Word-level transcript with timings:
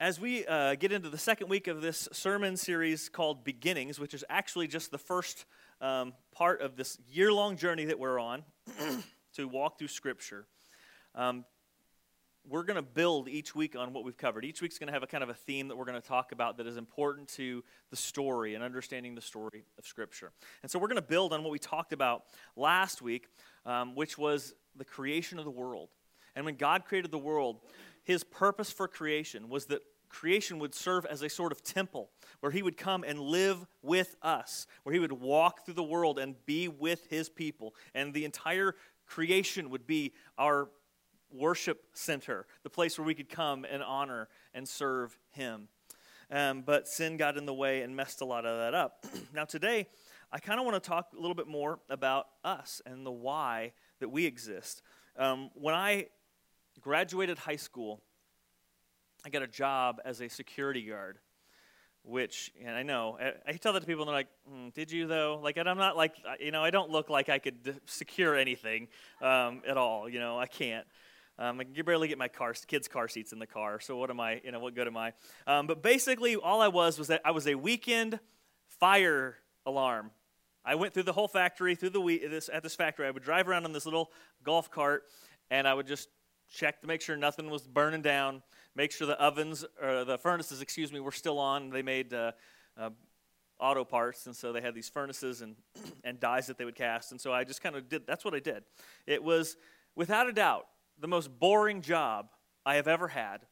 as 0.00 0.20
we 0.20 0.46
uh, 0.46 0.76
get 0.76 0.92
into 0.92 1.10
the 1.10 1.18
second 1.18 1.48
week 1.48 1.66
of 1.66 1.82
this 1.82 2.08
sermon 2.12 2.56
series 2.56 3.08
called 3.08 3.42
Beginnings, 3.42 3.98
which 3.98 4.14
is 4.14 4.24
actually 4.28 4.68
just 4.68 4.92
the 4.92 4.98
first 4.98 5.44
um, 5.80 6.12
part 6.32 6.60
of 6.60 6.76
this 6.76 6.98
year 7.10 7.32
long 7.32 7.56
journey 7.56 7.86
that 7.86 7.98
we're 7.98 8.20
on 8.20 8.44
to 9.34 9.48
walk 9.48 9.78
through 9.78 9.88
Scripture, 9.88 10.46
um, 11.16 11.44
we're 12.48 12.62
going 12.62 12.76
to 12.76 12.82
build 12.82 13.28
each 13.28 13.56
week 13.56 13.74
on 13.74 13.92
what 13.92 14.04
we've 14.04 14.16
covered. 14.16 14.44
Each 14.44 14.62
week's 14.62 14.78
going 14.78 14.86
to 14.86 14.92
have 14.92 15.02
a 15.02 15.06
kind 15.06 15.24
of 15.24 15.30
a 15.30 15.34
theme 15.34 15.66
that 15.68 15.76
we're 15.76 15.84
going 15.84 16.00
to 16.00 16.08
talk 16.08 16.30
about 16.30 16.58
that 16.58 16.66
is 16.68 16.76
important 16.76 17.28
to 17.30 17.64
the 17.90 17.96
story 17.96 18.54
and 18.54 18.62
understanding 18.62 19.16
the 19.16 19.20
story 19.20 19.64
of 19.78 19.86
Scripture. 19.86 20.30
And 20.62 20.70
so 20.70 20.78
we're 20.78 20.88
going 20.88 20.96
to 20.96 21.02
build 21.02 21.32
on 21.32 21.42
what 21.42 21.50
we 21.50 21.58
talked 21.58 21.92
about 21.92 22.22
last 22.56 23.02
week, 23.02 23.26
um, 23.66 23.96
which 23.96 24.16
was 24.16 24.54
the 24.76 24.84
creation 24.84 25.40
of 25.40 25.44
the 25.44 25.50
world. 25.50 25.88
And 26.36 26.44
when 26.44 26.54
God 26.54 26.84
created 26.84 27.10
the 27.10 27.18
world, 27.18 27.58
his 28.08 28.24
purpose 28.24 28.72
for 28.72 28.88
creation 28.88 29.50
was 29.50 29.66
that 29.66 29.82
creation 30.08 30.58
would 30.58 30.74
serve 30.74 31.04
as 31.04 31.20
a 31.20 31.28
sort 31.28 31.52
of 31.52 31.62
temple 31.62 32.08
where 32.40 32.50
he 32.50 32.62
would 32.62 32.78
come 32.78 33.04
and 33.04 33.20
live 33.20 33.66
with 33.82 34.16
us, 34.22 34.66
where 34.82 34.94
he 34.94 34.98
would 34.98 35.12
walk 35.12 35.66
through 35.66 35.74
the 35.74 35.82
world 35.82 36.18
and 36.18 36.34
be 36.46 36.68
with 36.68 37.06
his 37.10 37.28
people. 37.28 37.74
And 37.94 38.14
the 38.14 38.24
entire 38.24 38.76
creation 39.06 39.68
would 39.68 39.86
be 39.86 40.14
our 40.38 40.70
worship 41.30 41.84
center, 41.92 42.46
the 42.62 42.70
place 42.70 42.96
where 42.98 43.06
we 43.06 43.14
could 43.14 43.28
come 43.28 43.66
and 43.70 43.82
honor 43.82 44.28
and 44.54 44.66
serve 44.66 45.18
him. 45.28 45.68
Um, 46.30 46.62
but 46.62 46.88
sin 46.88 47.18
got 47.18 47.36
in 47.36 47.44
the 47.44 47.52
way 47.52 47.82
and 47.82 47.94
messed 47.94 48.22
a 48.22 48.24
lot 48.24 48.46
of 48.46 48.56
that 48.56 48.72
up. 48.72 49.04
now, 49.34 49.44
today, 49.44 49.86
I 50.32 50.38
kind 50.38 50.58
of 50.58 50.64
want 50.64 50.82
to 50.82 50.88
talk 50.88 51.08
a 51.12 51.20
little 51.20 51.34
bit 51.34 51.46
more 51.46 51.78
about 51.90 52.28
us 52.42 52.80
and 52.86 53.04
the 53.04 53.12
why 53.12 53.72
that 54.00 54.08
we 54.08 54.24
exist. 54.24 54.80
Um, 55.14 55.50
when 55.52 55.74
I 55.74 56.06
graduated 56.80 57.38
high 57.38 57.56
school, 57.56 58.00
I 59.24 59.30
got 59.30 59.42
a 59.42 59.48
job 59.48 60.00
as 60.04 60.20
a 60.20 60.28
security 60.28 60.82
guard, 60.82 61.18
which, 62.02 62.52
and 62.64 62.74
I 62.74 62.82
know, 62.82 63.18
I, 63.20 63.32
I 63.50 63.52
tell 63.54 63.72
that 63.72 63.80
to 63.80 63.86
people 63.86 64.02
and 64.02 64.08
they're 64.08 64.14
like, 64.14 64.28
mm, 64.50 64.72
did 64.72 64.90
you 64.90 65.06
though? 65.06 65.40
Like, 65.42 65.56
and 65.56 65.68
I'm 65.68 65.78
not 65.78 65.96
like, 65.96 66.14
you 66.40 66.50
know, 66.50 66.62
I 66.62 66.70
don't 66.70 66.90
look 66.90 67.10
like 67.10 67.28
I 67.28 67.38
could 67.38 67.80
secure 67.86 68.36
anything 68.36 68.88
um, 69.20 69.62
at 69.66 69.76
all. 69.76 70.08
You 70.08 70.20
know, 70.20 70.38
I 70.38 70.46
can't. 70.46 70.86
Um, 71.40 71.60
I 71.60 71.64
can 71.64 71.84
barely 71.84 72.08
get 72.08 72.18
my 72.18 72.28
car, 72.28 72.52
kids' 72.66 72.88
car 72.88 73.06
seats 73.06 73.32
in 73.32 73.38
the 73.38 73.46
car. 73.46 73.78
So 73.78 73.96
what 73.96 74.10
am 74.10 74.18
I? 74.18 74.40
You 74.44 74.50
know, 74.50 74.58
what 74.58 74.74
good 74.74 74.88
am 74.88 74.96
I? 74.96 75.12
Um, 75.46 75.68
but 75.68 75.82
basically, 75.82 76.34
all 76.34 76.60
I 76.60 76.68
was 76.68 76.98
was 76.98 77.08
that 77.08 77.20
I 77.24 77.30
was 77.30 77.46
a 77.46 77.54
weekend 77.54 78.18
fire 78.66 79.36
alarm. 79.64 80.10
I 80.64 80.74
went 80.74 80.94
through 80.94 81.04
the 81.04 81.12
whole 81.12 81.28
factory, 81.28 81.76
through 81.76 81.90
the 81.90 82.00
week, 82.00 82.28
this, 82.28 82.50
at 82.52 82.62
this 82.62 82.74
factory. 82.74 83.06
I 83.06 83.10
would 83.10 83.22
drive 83.22 83.48
around 83.48 83.64
on 83.64 83.72
this 83.72 83.84
little 83.84 84.10
golf 84.42 84.70
cart, 84.70 85.04
and 85.50 85.66
I 85.66 85.74
would 85.74 85.86
just 85.86 86.08
check 86.52 86.80
to 86.80 86.86
make 86.86 87.00
sure 87.00 87.16
nothing 87.16 87.50
was 87.50 87.66
burning 87.66 88.02
down, 88.02 88.42
make 88.74 88.92
sure 88.92 89.06
the 89.06 89.20
ovens 89.20 89.64
or 89.82 90.04
the 90.04 90.18
furnaces, 90.18 90.60
excuse 90.60 90.92
me, 90.92 91.00
were 91.00 91.12
still 91.12 91.38
on. 91.38 91.70
They 91.70 91.82
made 91.82 92.12
uh, 92.14 92.32
uh, 92.76 92.90
auto 93.58 93.84
parts, 93.84 94.26
and 94.26 94.34
so 94.34 94.52
they 94.52 94.60
had 94.60 94.74
these 94.74 94.88
furnaces 94.88 95.42
and 95.42 95.56
and 96.04 96.18
dies 96.20 96.46
that 96.46 96.58
they 96.58 96.64
would 96.64 96.76
cast. 96.76 97.12
And 97.12 97.20
so 97.20 97.32
I 97.32 97.44
just 97.44 97.62
kind 97.62 97.76
of 97.76 97.88
did. 97.88 98.06
That's 98.06 98.24
what 98.24 98.34
I 98.34 98.40
did. 98.40 98.64
It 99.06 99.22
was 99.22 99.56
without 99.94 100.28
a 100.28 100.32
doubt 100.32 100.66
the 101.00 101.08
most 101.08 101.38
boring 101.38 101.82
job 101.82 102.30
I 102.64 102.74
have 102.76 102.88
ever 102.88 103.08
had. 103.08 103.46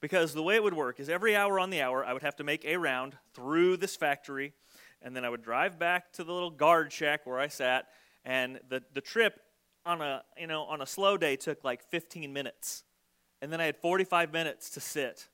Because 0.00 0.34
the 0.34 0.42
way 0.42 0.56
it 0.56 0.62
would 0.64 0.74
work 0.74 0.98
is 0.98 1.08
every 1.08 1.36
hour 1.36 1.60
on 1.60 1.70
the 1.70 1.80
hour, 1.80 2.04
I 2.04 2.12
would 2.12 2.22
have 2.22 2.34
to 2.36 2.44
make 2.44 2.64
a 2.64 2.76
round 2.76 3.16
through 3.34 3.76
this 3.76 3.94
factory, 3.94 4.52
and 5.00 5.14
then 5.14 5.24
I 5.24 5.28
would 5.28 5.42
drive 5.42 5.78
back 5.78 6.12
to 6.14 6.24
the 6.24 6.32
little 6.32 6.50
guard 6.50 6.92
shack 6.92 7.24
where 7.24 7.38
I 7.38 7.46
sat, 7.46 7.86
and 8.24 8.58
the, 8.68 8.82
the 8.94 9.00
trip 9.00 9.38
on 9.84 10.00
a 10.00 10.22
you 10.38 10.46
know 10.46 10.62
on 10.62 10.80
a 10.80 10.86
slow 10.86 11.16
day 11.16 11.36
took 11.36 11.64
like 11.64 11.82
15 11.82 12.32
minutes. 12.32 12.84
And 13.40 13.52
then 13.52 13.60
i 13.60 13.64
had 13.64 13.76
45 13.76 14.32
minutes 14.32 14.70
to 14.70 14.80
sit 14.80 15.28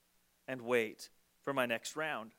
and 0.46 0.62
wait 0.62 1.10
for 1.42 1.52
my 1.52 1.66
next 1.66 1.96
round. 1.96 2.32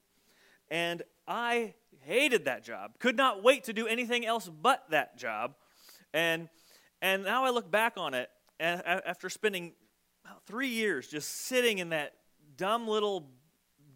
And 0.69 1.03
i 1.27 1.73
hated 2.01 2.45
that 2.45 2.63
job. 2.63 2.97
Could 2.99 3.17
not 3.17 3.43
wait 3.43 3.65
to 3.65 3.73
do 3.73 3.87
anything 3.87 4.25
else 4.25 4.49
but 4.49 4.85
that 4.89 5.17
job. 5.17 5.55
And 6.13 6.49
and 7.01 7.23
now 7.23 7.45
i 7.45 7.49
look 7.49 7.69
back 7.69 7.93
on 7.97 8.13
it 8.13 8.29
after 8.59 9.29
spending 9.29 9.73
about 10.25 10.43
three 10.45 10.67
years 10.67 11.07
just 11.07 11.29
sitting 11.29 11.77
in 11.77 11.89
that 11.89 12.13
dumb 12.57 12.87
little 12.87 13.29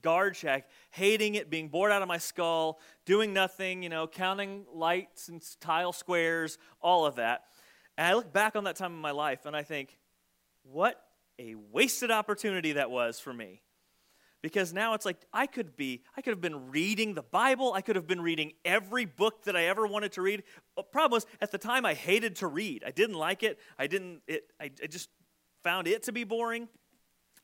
guard 0.01 0.35
shack, 0.35 0.69
hating 0.91 1.35
it, 1.35 1.49
being 1.49 1.69
bored 1.69 1.91
out 1.91 2.01
of 2.01 2.07
my 2.07 2.17
skull, 2.17 2.79
doing 3.05 3.33
nothing, 3.33 3.81
you 3.81 3.89
know, 3.89 4.05
counting 4.05 4.65
lights 4.71 5.29
and 5.29 5.41
tile 5.59 5.93
squares, 5.93 6.57
all 6.81 7.05
of 7.05 7.15
that. 7.15 7.45
And 7.97 8.07
I 8.07 8.13
look 8.13 8.33
back 8.33 8.55
on 8.55 8.63
that 8.65 8.75
time 8.75 8.93
in 8.93 8.99
my 8.99 9.11
life 9.11 9.45
and 9.45 9.55
I 9.55 9.63
think, 9.63 9.97
what 10.63 11.01
a 11.39 11.55
wasted 11.55 12.11
opportunity 12.11 12.73
that 12.73 12.89
was 12.89 13.19
for 13.19 13.33
me. 13.33 13.61
Because 14.41 14.73
now 14.73 14.93
it's 14.93 15.05
like 15.05 15.17
I 15.31 15.47
could 15.47 15.77
be, 15.77 16.03
I 16.17 16.21
could 16.21 16.31
have 16.31 16.41
been 16.41 16.69
reading 16.69 17.13
the 17.13 17.23
Bible. 17.23 17.73
I 17.73 17.81
could 17.81 17.95
have 17.95 18.07
been 18.07 18.19
reading 18.19 18.51
every 18.65 19.05
book 19.05 19.43
that 19.45 19.55
I 19.55 19.65
ever 19.65 19.87
wanted 19.87 20.11
to 20.13 20.21
read. 20.21 20.43
The 20.75 20.83
problem 20.83 21.15
was, 21.15 21.25
at 21.39 21.51
the 21.51 21.57
time, 21.57 21.85
I 21.85 21.93
hated 21.93 22.35
to 22.37 22.47
read. 22.47 22.83
I 22.85 22.91
didn't 22.91 23.15
like 23.15 23.41
it. 23.43 23.57
I 23.79 23.87
didn't, 23.87 24.21
it, 24.27 24.43
I, 24.59 24.69
I 24.83 24.87
just 24.87 25.09
found 25.63 25.87
it 25.87 26.03
to 26.03 26.11
be 26.11 26.25
boring. 26.25 26.67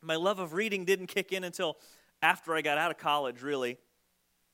My 0.01 0.17
love 0.17 0.39
of 0.39 0.53
reading 0.53 0.83
didn't 0.83 1.07
kick 1.07 1.31
in 1.31 1.45
until 1.45 1.77
after 2.21 2.53
I 2.53 2.61
got 2.61 2.77
out 2.77 2.91
of 2.91 2.97
college, 2.97 3.41
really. 3.41 3.77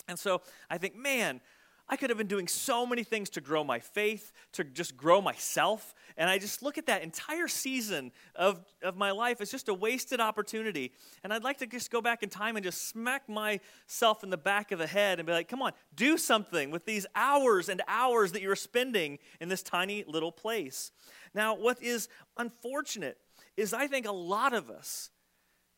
And 0.08 0.20
so 0.20 0.42
I 0.70 0.78
think, 0.78 0.96
man, 0.96 1.42
I 1.88 1.98
could 1.98 2.10
have 2.10 2.18
been 2.18 2.28
doing 2.28 2.48
so 2.48 2.86
many 2.86 3.04
things 3.04 3.30
to 3.32 3.42
grow 3.42 3.64
my 3.64 3.80
faith, 3.80 4.32
to 4.54 4.64
just 4.64 4.98
grow 4.98 5.22
myself. 5.22 5.94
And 6.18 6.30
I 6.30 6.40
just 6.40 6.64
look 6.64 6.80
at 6.80 6.88
that 6.88 7.04
entire 7.04 7.48
season 7.48 8.12
of, 8.36 8.66
of 8.82 8.98
my 8.98 9.12
life 9.12 9.40
as 9.40 9.52
just 9.52 9.70
a 9.70 9.74
wasted 9.74 10.20
opportunity. 10.20 10.94
And 11.24 11.32
I'd 11.32 11.44
like 11.44 11.60
to 11.60 11.68
just 11.68 11.92
go 11.92 12.02
back 12.02 12.24
in 12.24 12.30
time 12.30 12.56
and 12.56 12.66
just 12.66 12.90
smack 12.90 13.30
myself 13.30 14.24
in 14.24 14.32
the 14.32 14.38
back 14.38 14.72
of 14.72 14.80
the 14.80 14.88
head 14.88 15.20
and 15.20 15.28
be 15.28 15.34
like, 15.34 15.48
come 15.48 15.62
on, 15.62 15.74
do 15.96 16.18
something 16.18 16.72
with 16.72 16.86
these 16.86 17.06
hours 17.16 17.70
and 17.70 17.84
hours 17.88 18.32
that 18.32 18.42
you're 18.42 18.56
spending 18.56 19.20
in 19.40 19.50
this 19.50 19.62
tiny 19.62 20.04
little 20.08 20.32
place. 20.32 20.92
Now, 21.36 21.56
what 21.56 21.82
is 21.84 22.10
unfortunate 22.36 23.20
is 23.58 23.74
I 23.74 23.86
think 23.86 24.08
a 24.08 24.12
lot 24.12 24.54
of 24.54 24.72
us 24.72 25.12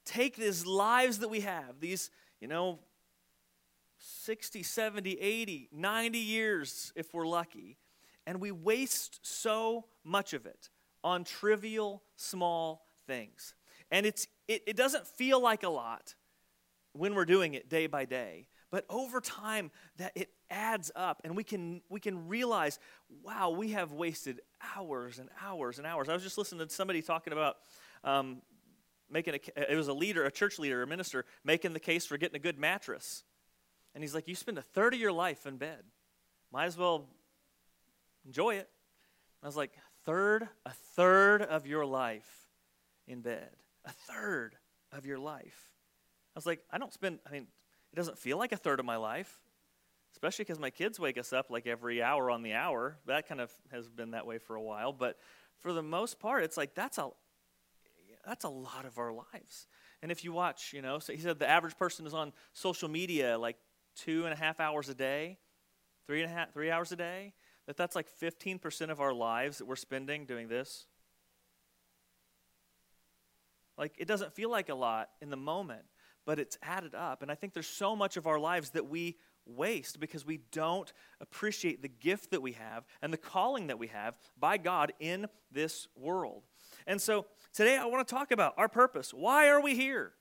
take 0.06 0.38
these 0.38 0.66
lives 0.66 1.20
that 1.20 1.30
we 1.30 1.42
have, 1.42 1.82
these, 1.82 2.10
you 2.40 2.48
know, 2.48 2.80
60, 4.08 4.64
70, 4.64 5.20
80, 5.20 5.70
90 5.72 6.18
years 6.18 6.94
if 6.96 7.14
we're 7.14 7.28
lucky. 7.28 7.78
And 8.26 8.40
we 8.40 8.52
waste 8.52 9.20
so 9.22 9.86
much 10.04 10.34
of 10.34 10.46
it 10.46 10.70
on 11.04 11.24
trivial, 11.24 12.04
small 12.16 12.86
things. 13.06 13.54
And 13.92 14.06
it's, 14.06 14.28
it, 14.48 14.64
it 14.68 14.76
doesn't 14.76 15.08
feel 15.08 15.42
like 15.42 15.64
a 15.64 15.70
lot 15.70 16.16
when 16.94 17.16
we're 17.16 17.26
doing 17.26 17.54
it 17.54 17.70
day 17.70 17.88
by 17.88 18.06
day. 18.06 18.48
But 18.70 18.86
over 18.90 19.22
time, 19.22 19.72
that 19.98 20.12
it 20.16 20.30
adds 20.50 20.92
up, 20.94 21.22
and 21.24 21.38
we 21.38 21.44
can 21.46 21.82
we 21.88 22.02
can 22.02 22.28
realize, 22.28 22.80
wow, 23.24 23.50
we 23.50 23.72
have 23.72 23.94
wasted 23.94 24.42
hours 24.76 25.20
and 25.20 25.30
hours 25.42 25.78
and 25.78 25.88
hours. 25.88 26.10
I 26.10 26.14
was 26.14 26.24
just 26.24 26.38
listening 26.38 26.68
to 26.68 26.74
somebody 26.74 27.02
talking 27.02 27.32
about 27.32 27.56
um, 28.04 28.42
making 29.10 29.36
a, 29.36 29.72
it 29.72 29.76
was 29.78 29.88
a 29.88 29.94
leader, 29.94 30.26
a 30.26 30.32
church 30.32 30.60
leader, 30.60 30.84
a 30.84 30.88
minister, 30.88 31.24
making 31.46 31.72
the 31.72 31.80
case 31.80 32.06
for 32.06 32.18
getting 32.18 32.36
a 32.36 32.40
good 32.40 32.60
mattress. 32.60 33.24
And 33.98 34.04
he's 34.04 34.14
like, 34.14 34.28
You 34.28 34.36
spend 34.36 34.60
a 34.60 34.62
third 34.62 34.94
of 34.94 35.00
your 35.00 35.12
life 35.12 35.48
in 35.48 35.58
bed. 35.58 35.82
Might 36.54 36.66
as 36.66 36.78
well 36.78 37.08
enjoy 38.28 38.58
it. 38.58 38.70
I 39.42 39.48
was 39.48 39.58
like, 39.58 39.72
Third, 40.06 40.48
a 40.68 40.70
third 40.70 41.42
of 41.42 41.66
your 41.66 41.84
life 41.84 42.48
in 43.08 43.22
bed. 43.22 43.50
A 43.86 43.92
third 43.92 44.56
of 44.92 45.08
your 45.08 45.18
life. 45.18 45.72
I 46.36 46.38
was 46.38 46.46
like, 46.46 46.60
I 46.72 46.78
don't 46.78 46.94
spend, 46.94 47.18
I 47.26 47.32
mean, 47.32 47.48
it 47.92 47.96
doesn't 47.96 48.20
feel 48.20 48.38
like 48.38 48.52
a 48.52 48.58
third 48.58 48.80
of 48.80 48.86
my 48.86 48.98
life, 48.98 49.40
especially 50.12 50.46
because 50.46 50.60
my 50.60 50.70
kids 50.70 51.00
wake 51.00 51.18
us 51.18 51.34
up 51.34 51.50
like 51.50 51.66
every 51.66 52.04
hour 52.04 52.30
on 52.30 52.44
the 52.44 52.54
hour. 52.54 53.00
That 53.08 53.28
kind 53.28 53.42
of 53.42 53.52
has 53.72 53.90
been 53.90 54.12
that 54.12 54.28
way 54.28 54.38
for 54.38 54.56
a 54.56 54.62
while. 54.62 54.94
But 54.94 55.18
for 55.58 55.74
the 55.74 55.82
most 55.82 56.20
part, 56.20 56.44
it's 56.44 56.56
like 56.56 56.76
that's 56.76 57.00
a 57.00 57.10
that's 58.24 58.44
a 58.44 58.50
lot 58.50 58.86
of 58.86 59.00
our 59.00 59.12
lives. 59.12 59.66
And 60.04 60.12
if 60.12 60.24
you 60.24 60.34
watch, 60.34 60.72
you 60.72 60.84
know, 60.84 61.00
so 61.00 61.14
he 61.14 61.20
said 61.20 61.40
the 61.40 61.50
average 61.50 61.78
person 61.78 62.06
is 62.06 62.14
on 62.14 62.32
social 62.54 62.90
media 62.90 63.40
like 63.40 63.58
two 63.98 64.26
and 64.26 64.34
a 64.34 64.38
half 64.38 64.60
hours 64.60 64.90
a 64.90 64.96
day, 64.96 65.38
three 66.06 66.22
and 66.22 66.32
a 66.32 66.34
half, 66.34 66.54
three 66.54 66.72
hours 66.72 66.92
a 66.92 66.96
day, 66.96 67.34
that 67.66 67.78
that's 67.78 67.96
like 67.96 68.08
15% 68.22 68.90
of 68.90 69.02
our 69.02 69.14
lives 69.14 69.58
that 69.58 69.66
we're 69.66 69.76
spending 69.76 70.26
doing 70.26 70.48
this. 70.48 70.86
Like, 73.78 73.94
it 73.98 74.08
doesn't 74.08 74.34
feel 74.34 74.50
like 74.50 74.70
a 74.70 74.76
lot 74.76 75.10
in 75.22 75.30
the 75.30 75.38
moment, 75.38 75.84
but 76.26 76.40
it's 76.40 76.58
added 76.64 76.96
up. 76.96 77.22
And 77.22 77.32
I 77.32 77.36
think 77.36 77.54
there's 77.54 77.68
so 77.68 77.96
much 77.96 78.18
of 78.18 78.26
our 78.26 78.40
lives 78.40 78.72
that 78.72 78.88
we 78.88 79.18
waste 79.46 80.00
because 80.00 80.26
we 80.26 80.42
don't 80.52 80.92
appreciate 81.22 81.82
the 81.82 81.88
gift 81.88 82.32
that 82.32 82.42
we 82.42 82.54
have 82.54 82.86
and 83.02 83.14
the 83.14 83.18
calling 83.18 83.68
that 83.68 83.80
we 83.80 83.88
have 83.88 84.16
by 84.40 84.58
God 84.58 84.94
in 85.00 85.28
this 85.52 85.88
world. 85.96 86.44
And 86.86 87.02
so 87.02 87.26
today 87.54 87.78
I 87.78 87.86
want 87.86 88.08
to 88.08 88.14
talk 88.14 88.32
about 88.32 88.54
our 88.58 88.68
purpose. 88.68 89.14
Why 89.14 89.48
are 89.48 89.62
we 89.62 89.76
here? 89.76 90.14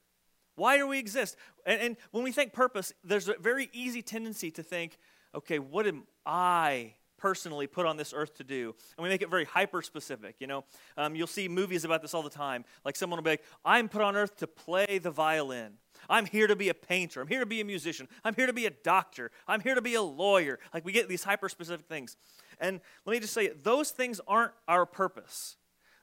Why 0.57 0.79
do 0.79 0.89
we 0.89 0.99
exist? 0.99 1.37
And, 1.65 1.81
and, 1.81 1.97
when 2.11 2.25
we 2.25 2.33
think 2.33 2.53
purpose, 2.53 2.93
there's 3.05 3.29
a 3.29 3.35
very 3.41 3.71
easy 3.73 4.03
tendency 4.03 4.51
to 4.53 4.63
think, 4.63 4.99
okay, 5.35 5.59
what 5.59 5.87
am 5.87 6.05
I 6.25 6.95
personally 7.19 7.67
put 7.67 7.87
on 7.87 7.97
this 7.97 8.13
earth 8.15 8.35
to 8.37 8.45
do? 8.45 8.75
And 8.97 9.03
we 9.03 9.09
make 9.09 9.23
it 9.23 9.31
very 9.31 9.45
hyper 9.45 9.83
specific. 9.83 10.37
You 10.39 10.47
know, 10.47 10.65
um, 10.97 11.15
you'll 11.15 11.27
see 11.27 11.49
movies 11.49 11.85
about 11.85 12.03
this 12.03 12.15
all 12.15 12.23
the 12.23 12.31
time. 12.31 12.65
Like 12.85 12.97
someone 12.97 13.19
will 13.19 13.25
be 13.25 13.31
like, 13.31 13.45
I'm 13.65 13.89
put 13.89 14.03
on 14.03 14.17
earth 14.17 14.37
to 14.39 14.47
play 14.47 14.99
the 14.99 15.11
violin. 15.11 15.75
I'm 16.09 16.27
here 16.27 16.47
to 16.47 16.57
be 16.57 16.69
a 16.69 16.75
painter. 16.75 17.21
I'm 17.21 17.29
here 17.29 17.41
to 17.41 17.47
be 17.47 17.61
a 17.61 17.65
musician. 17.65 18.09
I'm 18.25 18.35
here 18.35 18.47
to 18.47 18.53
be 18.53 18.67
a 18.67 18.71
doctor. 18.71 19.31
I'm 19.49 19.61
here 19.61 19.75
to 19.75 19.83
be 19.83 19.95
a 19.95 20.03
lawyer. 20.03 20.59
Like 20.73 20.85
we 20.85 20.93
get 20.93 21.09
these 21.09 21.25
hyper 21.25 21.49
specific 21.49 21.87
things. 21.87 22.17
And 22.61 22.81
let 23.05 23.13
me 23.13 23.21
just 23.21 23.35
say, 23.35 23.49
those 23.49 23.91
things 23.91 24.21
aren't 24.27 24.53
our 24.69 24.87
purpose. 24.87 25.57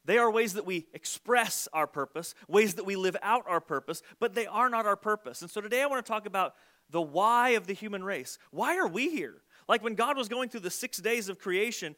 They 0.05 0.17
are 0.17 0.29
ways 0.29 0.53
that 0.53 0.65
we 0.65 0.87
express 0.93 1.67
our 1.71 1.87
purpose, 1.87 2.35
ways 2.47 2.73
that 2.75 2.85
we 2.85 2.95
live 2.95 3.15
out 3.21 3.45
our 3.47 3.61
purpose, 3.61 4.01
but 4.19 4.35
they 4.35 4.45
are 4.45 4.69
not 4.69 4.85
our 4.85 4.97
purpose. 4.97 5.41
And 5.41 5.49
so 5.49 5.61
today 5.61 5.81
I 5.81 5.85
want 5.85 6.05
to 6.05 6.11
talk 6.11 6.25
about 6.25 6.55
the 6.89 7.01
why 7.01 7.49
of 7.49 7.67
the 7.67 7.73
human 7.73 8.03
race. 8.03 8.37
Why 8.51 8.77
are 8.77 8.87
we 8.87 9.09
here? 9.09 9.41
Like 9.67 9.83
when 9.83 9.95
God 9.95 10.17
was 10.17 10.27
going 10.27 10.49
through 10.49 10.61
the 10.61 10.69
six 10.69 10.97
days 10.97 11.29
of 11.29 11.39
creation, 11.39 11.95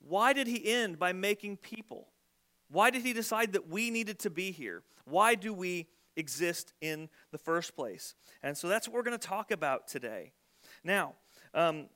why 0.00 0.32
did 0.32 0.46
he 0.46 0.72
end 0.72 0.98
by 0.98 1.12
making 1.12 1.58
people? 1.58 2.08
Why 2.70 2.90
did 2.90 3.02
he 3.02 3.12
decide 3.12 3.52
that 3.52 3.68
we 3.68 3.90
needed 3.90 4.18
to 4.20 4.30
be 4.30 4.50
here? 4.50 4.82
Why 5.04 5.34
do 5.34 5.52
we 5.52 5.88
exist 6.16 6.72
in 6.80 7.08
the 7.30 7.38
first 7.38 7.76
place? 7.76 8.14
And 8.42 8.56
so 8.56 8.68
that's 8.68 8.88
what 8.88 8.94
we're 8.94 9.02
going 9.02 9.18
to 9.18 9.28
talk 9.28 9.50
about 9.50 9.86
today. 9.86 10.32
Now, 10.82 11.14
um, 11.52 11.86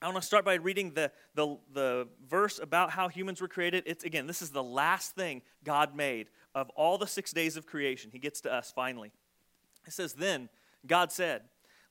I 0.00 0.06
want 0.06 0.18
to 0.18 0.22
start 0.22 0.44
by 0.44 0.54
reading 0.54 0.92
the, 0.94 1.10
the, 1.34 1.56
the 1.72 2.08
verse 2.28 2.60
about 2.62 2.90
how 2.90 3.08
humans 3.08 3.40
were 3.40 3.48
created. 3.48 3.82
It's 3.84 4.04
again, 4.04 4.26
this 4.26 4.42
is 4.42 4.50
the 4.50 4.62
last 4.62 5.16
thing 5.16 5.42
God 5.64 5.96
made 5.96 6.28
of 6.54 6.70
all 6.70 6.98
the 6.98 7.06
six 7.06 7.32
days 7.32 7.56
of 7.56 7.66
creation. 7.66 8.10
He 8.12 8.20
gets 8.20 8.40
to 8.42 8.52
us 8.52 8.72
finally. 8.74 9.10
It 9.86 9.92
says, 9.92 10.12
Then 10.12 10.48
God 10.86 11.10
said, 11.10 11.42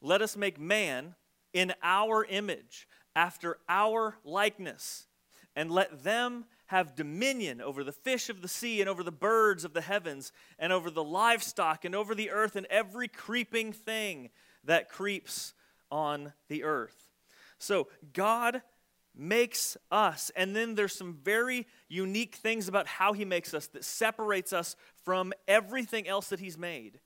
Let 0.02 0.22
us 0.22 0.38
make 0.38 0.60
man 0.60 1.16
in 1.54 1.74
our 1.84 2.24
image, 2.26 2.88
after 3.16 3.58
our 3.68 4.16
likeness, 4.24 5.08
and 5.56 5.72
let 5.72 6.04
them 6.04 6.46
have 6.68 6.96
dominion 6.96 7.62
over 7.62 7.84
the 7.84 7.92
fish 7.92 8.30
of 8.30 8.42
the 8.42 8.48
sea 8.48 8.80
and 8.80 8.90
over 8.90 9.02
the 9.02 9.12
birds 9.12 9.66
of 9.66 9.74
the 9.74 9.82
heavens 9.82 10.32
and 10.60 10.72
over 10.72 10.92
the 10.92 11.04
livestock 11.04 11.84
and 11.84 11.96
over 11.96 12.14
the 12.14 12.30
earth 12.30 12.56
and 12.56 12.68
every 12.68 13.08
creeping 13.08 13.74
thing 13.74 14.30
that 14.64 14.90
creeps 14.90 15.54
on 15.90 16.34
the 16.48 16.64
earth. 16.64 17.07
So 17.58 17.88
God 18.14 18.62
makes 19.16 19.78
us 19.90 20.32
and 20.36 20.56
then 20.56 20.76
there's 20.76 20.96
some 20.96 21.18
very 21.24 21.66
unique 21.90 22.36
things 22.36 22.68
about 22.68 22.88
how 22.88 23.14
he 23.14 23.26
makes 23.26 23.54
us 23.54 23.68
that 23.68 23.84
separates 23.84 24.54
us 24.54 24.76
from 25.04 25.34
everything 25.48 26.08
else 26.08 26.30
that 26.30 26.40
he's 26.40 26.58
made. 26.58 27.00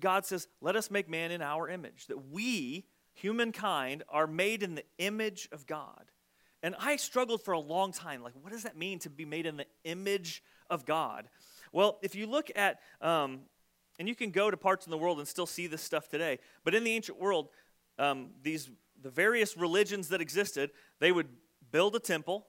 God 0.00 0.26
says, 0.26 0.48
"Let 0.60 0.74
us 0.74 0.90
make 0.90 1.08
man 1.08 1.30
in 1.30 1.40
our 1.40 1.68
image." 1.68 2.06
That 2.06 2.26
we, 2.30 2.84
humankind, 3.12 4.02
are 4.08 4.26
made 4.26 4.64
in 4.64 4.74
the 4.74 4.84
image 4.98 5.48
of 5.52 5.66
God. 5.66 6.10
And 6.64 6.74
I 6.78 6.96
struggled 6.96 7.42
for 7.42 7.52
a 7.52 7.60
long 7.60 7.92
time. 7.92 8.22
Like, 8.22 8.32
what 8.40 8.50
does 8.50 8.62
that 8.62 8.76
mean 8.76 8.98
to 9.00 9.10
be 9.10 9.24
made 9.24 9.46
in 9.46 9.58
the 9.58 9.66
image 9.84 10.42
of 10.70 10.86
God? 10.86 11.28
Well, 11.72 11.98
if 12.02 12.14
you 12.14 12.26
look 12.26 12.50
at, 12.56 12.80
um, 13.00 13.42
and 13.98 14.08
you 14.08 14.14
can 14.14 14.30
go 14.30 14.50
to 14.50 14.56
parts 14.56 14.86
in 14.86 14.90
the 14.90 14.98
world 14.98 15.18
and 15.18 15.28
still 15.28 15.46
see 15.46 15.66
this 15.66 15.82
stuff 15.82 16.08
today, 16.08 16.38
but 16.64 16.74
in 16.74 16.82
the 16.82 16.92
ancient 16.92 17.20
world, 17.20 17.50
um, 17.98 18.30
these 18.42 18.70
the 19.04 19.10
various 19.10 19.56
religions 19.56 20.08
that 20.08 20.20
existed, 20.20 20.70
they 20.98 21.12
would 21.12 21.28
build 21.70 21.94
a 21.94 22.00
temple, 22.00 22.48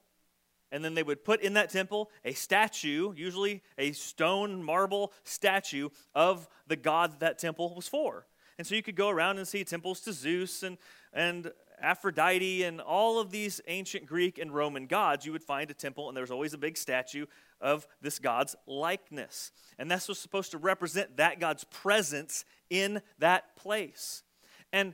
and 0.71 0.83
then 0.83 0.95
they 0.95 1.03
would 1.03 1.23
put 1.23 1.41
in 1.41 1.53
that 1.53 1.69
temple 1.69 2.09
a 2.23 2.33
statue, 2.33 3.13
usually 3.15 3.61
a 3.77 3.91
stone 3.91 4.63
marble 4.63 5.13
statue 5.23 5.89
of 6.15 6.47
the 6.65 6.75
god 6.75 7.19
that, 7.19 7.37
temple 7.37 7.75
was 7.75 7.87
for. 7.87 8.25
And 8.57 8.65
so 8.65 8.73
you 8.73 8.81
could 8.81 8.95
go 8.95 9.09
around 9.09 9.37
and 9.37 9.47
see 9.47 9.63
temples 9.65 9.99
to 10.01 10.13
Zeus 10.13 10.63
and, 10.63 10.77
and 11.11 11.51
Aphrodite 11.81 12.63
and 12.63 12.79
all 12.79 13.19
of 13.19 13.31
these 13.31 13.59
ancient 13.67 14.05
Greek 14.05 14.37
and 14.37 14.55
Roman 14.55 14.87
gods, 14.87 15.25
you 15.25 15.33
would 15.33 15.43
find 15.43 15.69
a 15.69 15.73
temple, 15.73 16.07
and 16.07 16.15
there's 16.15 16.31
always 16.31 16.53
a 16.53 16.57
big 16.57 16.77
statue 16.77 17.25
of 17.59 17.85
this 18.01 18.17
god's 18.17 18.55
likeness. 18.65 19.51
And 19.77 19.91
that's 19.91 20.07
what's 20.07 20.21
supposed 20.21 20.51
to 20.51 20.57
represent 20.57 21.17
that 21.17 21.41
God's 21.41 21.65
presence 21.65 22.45
in 22.69 23.01
that 23.19 23.57
place. 23.57 24.23
And 24.71 24.93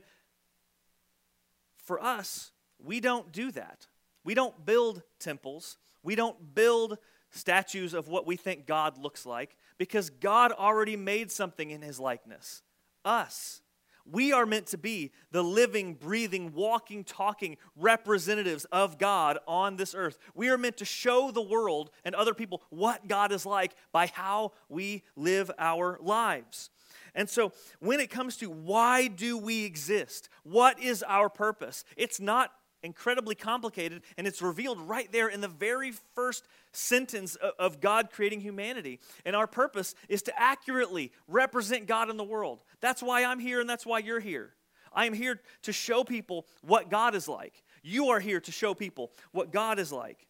for 1.82 2.02
us, 2.02 2.52
we 2.78 3.00
don't 3.00 3.32
do 3.32 3.50
that. 3.52 3.86
We 4.24 4.34
don't 4.34 4.64
build 4.64 5.02
temples, 5.18 5.78
we 6.02 6.14
don't 6.14 6.54
build 6.54 6.98
statues 7.30 7.94
of 7.94 8.08
what 8.08 8.26
we 8.26 8.36
think 8.36 8.66
God 8.66 8.98
looks 8.98 9.24
like 9.24 9.56
because 9.78 10.10
God 10.10 10.52
already 10.52 10.96
made 10.96 11.32
something 11.32 11.70
in 11.70 11.82
his 11.82 11.98
likeness 11.98 12.62
us. 13.04 13.62
We 14.04 14.32
are 14.32 14.46
meant 14.46 14.66
to 14.68 14.78
be 14.78 15.12
the 15.30 15.44
living, 15.44 15.94
breathing, 15.94 16.52
walking, 16.52 17.04
talking 17.04 17.56
representatives 17.76 18.64
of 18.66 18.98
God 18.98 19.38
on 19.46 19.76
this 19.76 19.94
earth. 19.94 20.18
We 20.34 20.48
are 20.50 20.58
meant 20.58 20.78
to 20.78 20.84
show 20.84 21.30
the 21.30 21.42
world 21.42 21.90
and 22.04 22.14
other 22.14 22.34
people 22.34 22.62
what 22.70 23.06
God 23.06 23.30
is 23.30 23.46
like 23.46 23.74
by 23.92 24.06
how 24.06 24.52
we 24.68 25.04
live 25.14 25.50
our 25.56 25.98
lives. 26.00 26.70
And 27.14 27.28
so, 27.28 27.52
when 27.78 28.00
it 28.00 28.10
comes 28.10 28.36
to 28.38 28.48
why 28.48 29.06
do 29.06 29.36
we 29.36 29.64
exist? 29.64 30.28
What 30.44 30.80
is 30.80 31.02
our 31.02 31.28
purpose? 31.28 31.84
It's 31.96 32.20
not 32.20 32.52
incredibly 32.82 33.34
complicated, 33.34 34.02
and 34.16 34.26
it's 34.26 34.42
revealed 34.42 34.80
right 34.80 35.10
there 35.12 35.28
in 35.28 35.40
the 35.40 35.48
very 35.48 35.92
first 36.14 36.46
sentence 36.72 37.36
of 37.58 37.80
God 37.80 38.10
creating 38.10 38.40
humanity. 38.40 38.98
And 39.24 39.36
our 39.36 39.46
purpose 39.46 39.94
is 40.08 40.22
to 40.22 40.40
accurately 40.40 41.12
represent 41.28 41.86
God 41.86 42.10
in 42.10 42.16
the 42.16 42.24
world. 42.24 42.60
That's 42.80 43.02
why 43.02 43.24
I'm 43.24 43.38
here, 43.38 43.60
and 43.60 43.68
that's 43.68 43.86
why 43.86 43.98
you're 43.98 44.20
here. 44.20 44.54
I 44.92 45.06
am 45.06 45.14
here 45.14 45.40
to 45.62 45.72
show 45.72 46.04
people 46.04 46.46
what 46.62 46.90
God 46.90 47.14
is 47.14 47.28
like. 47.28 47.62
You 47.82 48.08
are 48.08 48.20
here 48.20 48.40
to 48.40 48.52
show 48.52 48.74
people 48.74 49.12
what 49.32 49.52
God 49.52 49.78
is 49.78 49.92
like. 49.92 50.26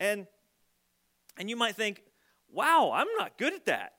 And, 0.00 0.26
and 1.36 1.50
you 1.50 1.56
might 1.56 1.76
think, 1.76 2.02
wow, 2.50 2.92
I'm 2.94 3.08
not 3.18 3.36
good 3.36 3.52
at 3.52 3.66
that. 3.66 3.95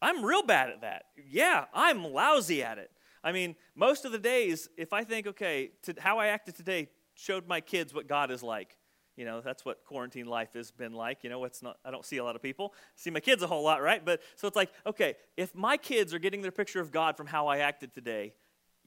I'm 0.00 0.24
real 0.24 0.42
bad 0.42 0.70
at 0.70 0.80
that. 0.82 1.04
Yeah, 1.28 1.64
I'm 1.74 2.04
lousy 2.04 2.62
at 2.62 2.78
it. 2.78 2.90
I 3.24 3.32
mean, 3.32 3.56
most 3.74 4.04
of 4.04 4.12
the 4.12 4.18
days, 4.18 4.68
if 4.76 4.92
I 4.92 5.04
think, 5.04 5.26
okay, 5.26 5.72
to, 5.82 5.94
how 5.98 6.18
I 6.18 6.28
acted 6.28 6.54
today 6.54 6.88
showed 7.14 7.48
my 7.48 7.60
kids 7.60 7.92
what 7.92 8.06
God 8.06 8.30
is 8.30 8.42
like. 8.42 8.76
You 9.16 9.24
know, 9.24 9.40
that's 9.40 9.64
what 9.64 9.84
quarantine 9.84 10.26
life 10.26 10.52
has 10.54 10.70
been 10.70 10.92
like. 10.92 11.24
You 11.24 11.30
know, 11.30 11.42
it's 11.42 11.60
not, 11.60 11.78
I 11.84 11.90
don't 11.90 12.04
see 12.04 12.18
a 12.18 12.24
lot 12.24 12.36
of 12.36 12.42
people. 12.42 12.72
see 12.94 13.10
my 13.10 13.18
kids 13.18 13.42
a 13.42 13.48
whole 13.48 13.64
lot, 13.64 13.82
right? 13.82 14.04
But 14.04 14.20
so 14.36 14.46
it's 14.46 14.54
like, 14.54 14.70
okay, 14.86 15.16
if 15.36 15.56
my 15.56 15.76
kids 15.76 16.14
are 16.14 16.20
getting 16.20 16.40
their 16.40 16.52
picture 16.52 16.80
of 16.80 16.92
God 16.92 17.16
from 17.16 17.26
how 17.26 17.48
I 17.48 17.58
acted 17.58 17.92
today, 17.92 18.34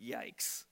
yikes. 0.02 0.64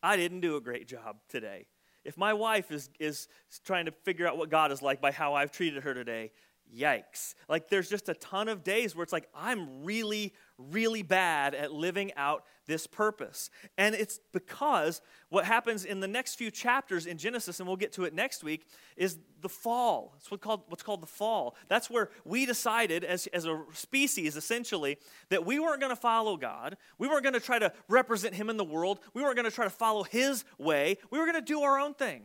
I 0.00 0.16
didn't 0.16 0.40
do 0.40 0.56
a 0.56 0.60
great 0.60 0.86
job 0.86 1.16
today. 1.28 1.66
If 2.04 2.16
my 2.16 2.32
wife 2.32 2.70
is, 2.70 2.88
is 2.98 3.28
trying 3.64 3.86
to 3.86 3.90
figure 3.90 4.28
out 4.28 4.38
what 4.38 4.48
God 4.48 4.72
is 4.72 4.80
like 4.80 5.00
by 5.00 5.10
how 5.10 5.34
I've 5.34 5.50
treated 5.50 5.82
her 5.82 5.92
today, 5.92 6.30
yikes. 6.74 7.34
Like 7.48 7.68
there's 7.68 7.88
just 7.88 8.08
a 8.08 8.14
ton 8.14 8.48
of 8.48 8.62
days 8.62 8.94
where 8.94 9.02
it's 9.02 9.12
like, 9.12 9.28
I'm 9.34 9.84
really, 9.84 10.34
really 10.58 11.02
bad 11.02 11.54
at 11.54 11.72
living 11.72 12.12
out 12.16 12.44
this 12.66 12.86
purpose. 12.86 13.50
And 13.76 13.94
it's 13.94 14.20
because 14.32 15.00
what 15.28 15.44
happens 15.44 15.84
in 15.84 16.00
the 16.00 16.08
next 16.08 16.36
few 16.36 16.50
chapters 16.50 17.06
in 17.06 17.18
Genesis, 17.18 17.58
and 17.58 17.66
we'll 17.66 17.76
get 17.76 17.92
to 17.94 18.04
it 18.04 18.14
next 18.14 18.44
week, 18.44 18.66
is 18.96 19.18
the 19.40 19.48
fall. 19.48 20.14
It's 20.16 20.30
what 20.30 20.40
called, 20.40 20.62
what's 20.68 20.82
called 20.82 21.02
the 21.02 21.06
fall. 21.06 21.56
That's 21.68 21.90
where 21.90 22.10
we 22.24 22.46
decided 22.46 23.04
as, 23.04 23.26
as 23.28 23.46
a 23.46 23.62
species, 23.72 24.36
essentially, 24.36 24.98
that 25.30 25.44
we 25.44 25.58
weren't 25.58 25.80
going 25.80 25.94
to 25.94 26.00
follow 26.00 26.36
God. 26.36 26.76
We 26.98 27.08
weren't 27.08 27.24
going 27.24 27.34
to 27.34 27.40
try 27.40 27.58
to 27.58 27.72
represent 27.88 28.34
Him 28.34 28.50
in 28.50 28.56
the 28.56 28.64
world. 28.64 29.00
We 29.14 29.22
weren't 29.22 29.36
going 29.36 29.48
to 29.48 29.54
try 29.54 29.64
to 29.64 29.70
follow 29.70 30.04
His 30.04 30.44
way. 30.58 30.98
We 31.10 31.18
were 31.18 31.26
going 31.26 31.34
to 31.34 31.40
do 31.42 31.62
our 31.62 31.78
own 31.80 31.94
thing. 31.94 32.22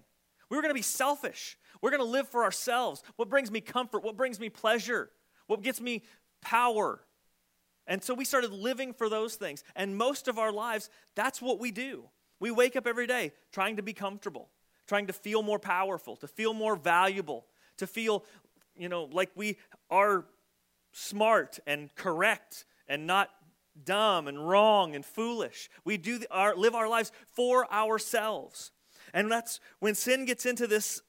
We 0.49 0.57
were 0.57 0.61
going 0.61 0.71
to 0.71 0.75
be 0.77 0.83
selfish. 0.83 1.57
We're 1.85 1.91
going 1.91 2.01
to 2.01 2.09
live 2.09 2.27
for 2.27 2.43
ourselves. 2.43 3.03
What 3.15 3.29
brings 3.29 3.51
me 3.51 3.61
comfort? 3.61 4.03
What 4.03 4.17
brings 4.17 4.39
me 4.39 4.49
pleasure? 4.49 5.11
What 5.45 5.61
gets 5.61 5.79
me 5.79 6.01
power? 6.41 6.99
And 7.85 8.03
so 8.03 8.15
we 8.15 8.25
started 8.25 8.51
living 8.51 8.91
for 8.91 9.07
those 9.07 9.35
things. 9.35 9.63
And 9.75 9.95
most 9.95 10.27
of 10.27 10.39
our 10.39 10.51
lives, 10.51 10.89
that's 11.13 11.43
what 11.43 11.59
we 11.59 11.69
do. 11.69 12.05
We 12.39 12.49
wake 12.49 12.75
up 12.75 12.87
every 12.87 13.05
day 13.05 13.33
trying 13.51 13.75
to 13.75 13.83
be 13.83 13.93
comfortable, 13.93 14.49
trying 14.87 15.05
to 15.05 15.13
feel 15.13 15.43
more 15.43 15.59
powerful, 15.59 16.15
to 16.15 16.27
feel 16.27 16.55
more 16.55 16.75
valuable, 16.75 17.45
to 17.77 17.85
feel, 17.85 18.25
you 18.75 18.89
know, 18.89 19.03
like 19.11 19.29
we 19.35 19.59
are 19.91 20.25
smart 20.91 21.59
and 21.67 21.93
correct 21.93 22.65
and 22.87 23.05
not 23.05 23.29
dumb 23.83 24.27
and 24.27 24.49
wrong 24.49 24.95
and 24.95 25.05
foolish. 25.05 25.69
We 25.83 25.97
do 25.97 26.19
our, 26.31 26.55
live 26.55 26.73
our 26.73 26.89
lives 26.89 27.11
for 27.27 27.71
ourselves. 27.71 28.71
And 29.13 29.31
that's 29.31 29.59
when 29.77 29.93
sin 29.93 30.25
gets 30.25 30.47
into 30.47 30.65
this 30.65 31.03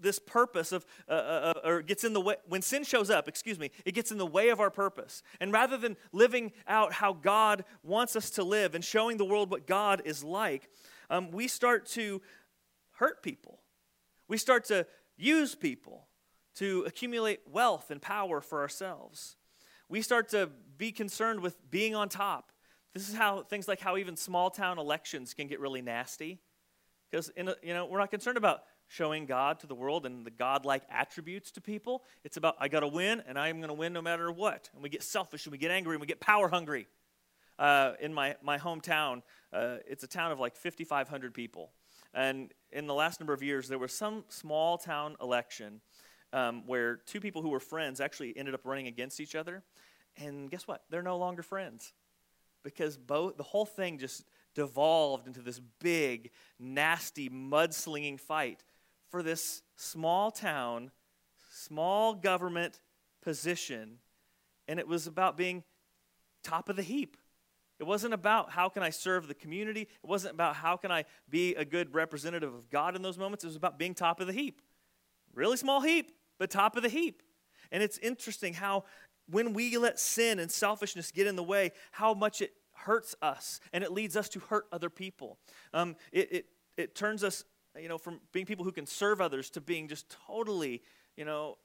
this 0.00 0.18
purpose 0.18 0.72
of 0.72 0.84
uh, 1.08 1.12
uh, 1.12 1.54
uh, 1.56 1.68
or 1.68 1.82
gets 1.82 2.04
in 2.04 2.12
the 2.12 2.20
way 2.20 2.36
when 2.48 2.62
sin 2.62 2.84
shows 2.84 3.10
up 3.10 3.28
excuse 3.28 3.58
me 3.58 3.70
it 3.84 3.92
gets 3.92 4.10
in 4.10 4.18
the 4.18 4.26
way 4.26 4.48
of 4.48 4.60
our 4.60 4.70
purpose. 4.70 5.22
And 5.40 5.52
rather 5.52 5.76
than 5.76 5.96
living 6.12 6.52
out 6.66 6.92
how 6.94 7.12
god 7.12 7.64
wants 7.82 8.16
us 8.16 8.30
to 8.30 8.44
live 8.44 8.74
and 8.74 8.84
showing 8.84 9.16
the 9.16 9.24
world 9.24 9.50
what 9.50 9.66
god 9.66 10.02
is 10.04 10.22
like 10.22 10.68
um, 11.10 11.30
we 11.30 11.48
start 11.48 11.86
to 11.86 12.20
hurt 12.92 13.22
people. 13.22 13.60
We 14.28 14.38
start 14.38 14.64
to 14.66 14.86
use 15.16 15.54
people 15.54 16.08
to 16.56 16.84
accumulate 16.86 17.40
wealth 17.50 17.90
and 17.90 18.00
power 18.00 18.40
for 18.40 18.60
ourselves. 18.60 19.36
We 19.88 20.02
start 20.02 20.30
to 20.30 20.50
be 20.76 20.90
concerned 20.90 21.40
with 21.40 21.70
being 21.70 21.94
on 21.94 22.08
top. 22.08 22.50
This 22.92 23.08
is 23.08 23.14
how 23.14 23.42
things 23.42 23.68
like 23.68 23.80
how 23.80 23.96
even 23.98 24.16
small 24.16 24.50
town 24.50 24.78
elections 24.78 25.34
can 25.34 25.46
get 25.46 25.60
really 25.60 25.82
nasty. 25.82 26.40
Because 27.10 27.30
you 27.36 27.74
know 27.74 27.86
we're 27.86 27.98
not 27.98 28.10
concerned 28.10 28.36
about 28.38 28.62
showing 28.88 29.26
God 29.26 29.58
to 29.60 29.66
the 29.66 29.74
world 29.74 30.06
and 30.06 30.24
the 30.24 30.30
God-like 30.30 30.82
attributes 30.90 31.50
to 31.52 31.60
people. 31.60 32.02
It's 32.24 32.36
about 32.36 32.56
I 32.60 32.68
got 32.68 32.80
to 32.80 32.88
win 32.88 33.22
and 33.26 33.38
I 33.38 33.48
am 33.48 33.58
going 33.58 33.68
to 33.68 33.74
win 33.74 33.92
no 33.92 34.02
matter 34.02 34.30
what. 34.30 34.70
And 34.74 34.82
we 34.82 34.88
get 34.88 35.02
selfish 35.02 35.46
and 35.46 35.52
we 35.52 35.58
get 35.58 35.70
angry 35.70 35.94
and 35.94 36.00
we 36.00 36.06
get 36.06 36.20
power 36.20 36.48
hungry. 36.48 36.86
uh, 37.58 37.92
in 38.00 38.12
my, 38.12 38.36
my 38.42 38.58
hometown, 38.58 39.22
uh, 39.52 39.76
it's 39.86 40.04
a 40.04 40.06
town 40.06 40.32
of 40.32 40.38
like 40.38 40.56
5,500 40.56 41.34
people. 41.34 41.70
And 42.14 42.52
in 42.72 42.86
the 42.86 42.94
last 42.94 43.20
number 43.20 43.32
of 43.32 43.42
years, 43.42 43.68
there 43.68 43.78
was 43.78 43.92
some 43.92 44.24
small 44.28 44.78
town 44.78 45.16
election 45.20 45.80
um, 46.32 46.62
where 46.66 46.96
two 46.96 47.20
people 47.20 47.42
who 47.42 47.50
were 47.50 47.60
friends 47.60 48.00
actually 48.00 48.36
ended 48.36 48.54
up 48.54 48.60
running 48.64 48.86
against 48.86 49.20
each 49.20 49.34
other. 49.34 49.62
And 50.16 50.50
guess 50.50 50.66
what? 50.66 50.82
They're 50.90 51.02
no 51.02 51.18
longer 51.18 51.42
friends 51.42 51.92
because 52.62 52.96
both 52.96 53.36
the 53.36 53.42
whole 53.42 53.66
thing 53.66 53.98
just 53.98 54.24
devolved 54.54 55.26
into 55.26 55.40
this 55.40 55.60
big, 55.80 56.30
nasty, 56.58 57.28
mudslinging 57.28 58.18
fight 58.18 58.62
for 59.10 59.22
this 59.22 59.62
small 59.76 60.30
town, 60.30 60.90
small 61.50 62.14
government 62.14 62.80
position. 63.22 63.98
And 64.68 64.78
it 64.78 64.88
was 64.88 65.06
about 65.06 65.36
being 65.36 65.64
top 66.42 66.68
of 66.68 66.76
the 66.76 66.82
heap. 66.82 67.16
It 67.78 67.84
wasn't 67.84 68.14
about 68.14 68.50
how 68.50 68.68
can 68.68 68.82
I 68.82 68.90
serve 68.90 69.28
the 69.28 69.34
community. 69.34 69.82
It 69.82 70.06
wasn't 70.06 70.34
about 70.34 70.56
how 70.56 70.76
can 70.76 70.90
I 70.90 71.04
be 71.28 71.54
a 71.54 71.64
good 71.64 71.94
representative 71.94 72.54
of 72.54 72.70
God 72.70 72.96
in 72.96 73.02
those 73.02 73.18
moments. 73.18 73.44
It 73.44 73.48
was 73.48 73.56
about 73.56 73.78
being 73.78 73.94
top 73.94 74.20
of 74.20 74.26
the 74.26 74.32
heap. 74.32 74.62
Really 75.34 75.58
small 75.58 75.82
heap, 75.82 76.12
but 76.38 76.50
top 76.50 76.76
of 76.76 76.82
the 76.82 76.88
heap. 76.88 77.22
And 77.70 77.82
it's 77.82 77.98
interesting 77.98 78.54
how 78.54 78.84
when 79.28 79.52
we 79.52 79.76
let 79.76 79.98
sin 79.98 80.38
and 80.38 80.50
selfishness 80.50 81.10
get 81.10 81.26
in 81.26 81.36
the 81.36 81.42
way, 81.42 81.72
how 81.90 82.14
much 82.14 82.40
it 82.40 82.52
hurts 82.72 83.14
us 83.20 83.60
and 83.72 83.82
it 83.82 83.92
leads 83.92 84.16
us 84.16 84.28
to 84.30 84.38
hurt 84.38 84.66
other 84.72 84.88
people. 84.88 85.38
Um, 85.74 85.96
it, 86.12 86.32
it, 86.32 86.46
it 86.76 86.94
turns 86.94 87.24
us, 87.24 87.44
you 87.80 87.88
know, 87.88 87.98
from 87.98 88.20
being 88.32 88.46
people 88.46 88.64
who 88.64 88.72
can 88.72 88.86
serve 88.86 89.20
others 89.20 89.50
to 89.50 89.60
being 89.60 89.88
just 89.88 90.16
totally, 90.26 90.82
you 91.16 91.24
know, 91.24 91.58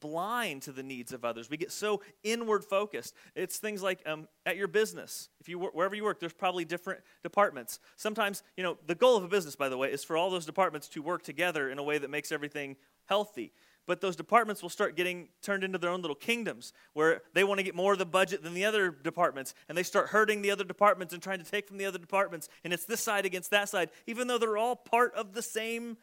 blind 0.00 0.62
to 0.62 0.72
the 0.72 0.82
needs 0.82 1.12
of 1.12 1.24
others. 1.24 1.50
We 1.50 1.56
get 1.56 1.72
so 1.72 2.02
inward 2.22 2.64
focused. 2.64 3.14
It's 3.34 3.58
things 3.58 3.82
like 3.82 4.00
um, 4.06 4.28
at 4.46 4.56
your 4.56 4.68
business, 4.68 5.28
if 5.40 5.48
you 5.48 5.58
wherever 5.58 5.94
you 5.94 6.04
work, 6.04 6.20
there's 6.20 6.32
probably 6.32 6.64
different 6.64 7.00
departments. 7.22 7.80
Sometimes, 7.96 8.42
you 8.56 8.62
know, 8.62 8.76
the 8.86 8.94
goal 8.94 9.16
of 9.16 9.24
a 9.24 9.28
business, 9.28 9.56
by 9.56 9.68
the 9.68 9.76
way, 9.76 9.92
is 9.92 10.04
for 10.04 10.16
all 10.16 10.30
those 10.30 10.46
departments 10.46 10.88
to 10.88 11.02
work 11.02 11.22
together 11.22 11.70
in 11.70 11.78
a 11.78 11.82
way 11.82 11.98
that 11.98 12.10
makes 12.10 12.32
everything 12.32 12.76
healthy. 13.06 13.52
But 13.88 14.02
those 14.02 14.16
departments 14.16 14.62
will 14.62 14.68
start 14.68 14.96
getting 14.96 15.28
turned 15.40 15.64
into 15.64 15.78
their 15.78 15.88
own 15.88 16.02
little 16.02 16.14
kingdoms 16.14 16.74
where 16.92 17.22
they 17.32 17.42
want 17.42 17.58
to 17.58 17.64
get 17.64 17.74
more 17.74 17.94
of 17.94 17.98
the 17.98 18.04
budget 18.04 18.42
than 18.42 18.52
the 18.52 18.66
other 18.66 18.90
departments. 18.90 19.54
And 19.66 19.78
they 19.78 19.82
start 19.82 20.08
hurting 20.08 20.42
the 20.42 20.50
other 20.50 20.62
departments 20.62 21.14
and 21.14 21.22
trying 21.22 21.38
to 21.38 21.50
take 21.50 21.66
from 21.66 21.78
the 21.78 21.86
other 21.86 21.98
departments. 21.98 22.50
And 22.64 22.74
it's 22.74 22.84
this 22.84 23.00
side 23.00 23.24
against 23.24 23.50
that 23.50 23.70
side, 23.70 23.88
even 24.06 24.26
though 24.26 24.36
they're 24.36 24.58
all 24.58 24.76
part 24.76 25.14
of 25.14 25.32
the 25.32 25.40
same 25.40 25.96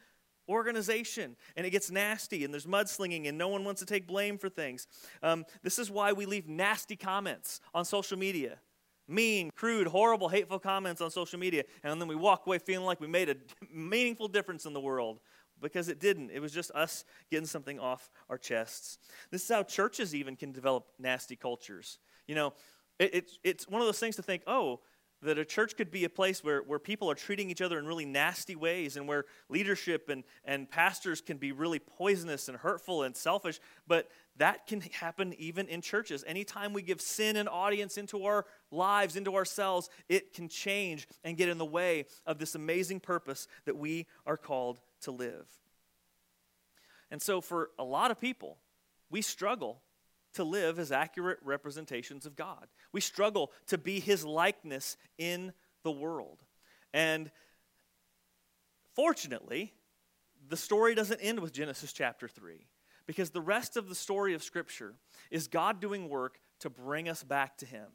organization 0.49 1.35
and 1.55 1.65
it 1.65 1.71
gets 1.71 1.91
nasty 1.91 2.43
and 2.43 2.53
there's 2.53 2.65
mudslinging 2.65 3.27
and 3.27 3.37
no 3.37 3.47
one 3.47 3.63
wants 3.63 3.79
to 3.79 3.85
take 3.85 4.07
blame 4.07 4.37
for 4.37 4.49
things. 4.49 4.87
Um, 5.23 5.45
this 5.63 5.79
is 5.79 5.89
why 5.89 6.13
we 6.13 6.25
leave 6.25 6.47
nasty 6.47 6.95
comments 6.95 7.61
on 7.73 7.85
social 7.85 8.17
media 8.17 8.59
mean, 9.07 9.51
crude, 9.51 9.87
horrible, 9.87 10.29
hateful 10.29 10.59
comments 10.59 11.01
on 11.01 11.11
social 11.11 11.39
media, 11.39 11.63
and 11.83 12.01
then 12.01 12.07
we 12.07 12.15
walk 12.15 12.47
away 12.47 12.57
feeling 12.57 12.85
like 12.85 12.99
we 12.99 13.07
made 13.07 13.29
a 13.29 13.35
meaningful 13.73 14.27
difference 14.27 14.65
in 14.65 14.73
the 14.73 14.79
world 14.79 15.19
because 15.61 15.89
it 15.89 15.99
didn't. 15.99 16.31
It 16.31 16.41
was 16.41 16.51
just 16.51 16.71
us 16.71 17.05
getting 17.31 17.45
something 17.45 17.79
off 17.79 18.09
our 18.29 18.37
chests. 18.37 18.97
This 19.31 19.43
is 19.43 19.49
how 19.49 19.63
churches 19.63 20.13
even 20.13 20.35
can 20.35 20.51
develop 20.51 20.87
nasty 20.99 21.35
cultures. 21.35 21.99
You 22.27 22.35
know, 22.35 22.53
it, 22.99 23.15
it, 23.15 23.31
it's 23.43 23.67
one 23.67 23.81
of 23.81 23.87
those 23.87 23.99
things 23.99 24.15
to 24.17 24.21
think, 24.21 24.43
oh, 24.47 24.81
that 25.25 25.37
a 25.37 25.45
church 25.45 25.75
could 25.75 25.91
be 25.91 26.05
a 26.05 26.09
place 26.09 26.43
where, 26.43 26.61
where 26.61 26.79
people 26.79 27.09
are 27.11 27.15
treating 27.15 27.49
each 27.49 27.61
other 27.61 27.77
in 27.77 27.85
really 27.85 28.05
nasty 28.05 28.55
ways 28.55 28.97
and 28.97 29.07
where 29.07 29.25
leadership 29.49 30.09
and, 30.09 30.23
and 30.43 30.69
pastors 30.69 31.21
can 31.21 31.37
be 31.37 31.51
really 31.51 31.79
poisonous 31.79 32.47
and 32.47 32.57
hurtful 32.57 33.03
and 33.03 33.15
selfish. 33.15 33.59
But 33.87 34.09
that 34.37 34.67
can 34.67 34.81
happen 34.81 35.33
even 35.37 35.67
in 35.67 35.81
churches. 35.81 36.23
Anytime 36.27 36.73
we 36.73 36.81
give 36.81 37.01
sin 37.01 37.35
an 37.35 37.47
audience 37.47 37.97
into 37.97 38.25
our 38.25 38.45
lives, 38.71 39.15
into 39.15 39.35
ourselves, 39.35 39.89
it 40.09 40.33
can 40.33 40.47
change 40.47 41.07
and 41.23 41.37
get 41.37 41.49
in 41.49 41.57
the 41.57 41.65
way 41.65 42.05
of 42.25 42.39
this 42.39 42.55
amazing 42.55 42.99
purpose 42.99 43.47
that 43.65 43.77
we 43.77 44.07
are 44.25 44.37
called 44.37 44.79
to 45.01 45.11
live. 45.11 45.47
And 47.11 47.21
so, 47.21 47.39
for 47.39 47.69
a 47.77 47.83
lot 47.83 48.11
of 48.11 48.19
people, 48.19 48.57
we 49.09 49.21
struggle 49.21 49.81
to 50.35 50.43
live 50.43 50.79
as 50.79 50.91
accurate 50.91 51.39
representations 51.43 52.25
of 52.25 52.35
God. 52.35 52.67
We 52.91 53.01
struggle 53.01 53.51
to 53.67 53.77
be 53.77 53.99
his 53.99 54.23
likeness 54.23 54.97
in 55.17 55.53
the 55.83 55.91
world. 55.91 56.43
And 56.93 57.31
fortunately, 58.95 59.73
the 60.47 60.57
story 60.57 60.95
doesn't 60.95 61.19
end 61.19 61.39
with 61.39 61.53
Genesis 61.53 61.91
chapter 61.91 62.27
3 62.27 62.65
because 63.05 63.29
the 63.29 63.41
rest 63.41 63.77
of 63.77 63.89
the 63.89 63.95
story 63.95 64.33
of 64.33 64.43
Scripture 64.43 64.93
is 65.31 65.47
God 65.47 65.79
doing 65.79 66.09
work 66.09 66.39
to 66.59 66.69
bring 66.69 67.09
us 67.09 67.23
back 67.23 67.57
to 67.57 67.65
him. 67.65 67.87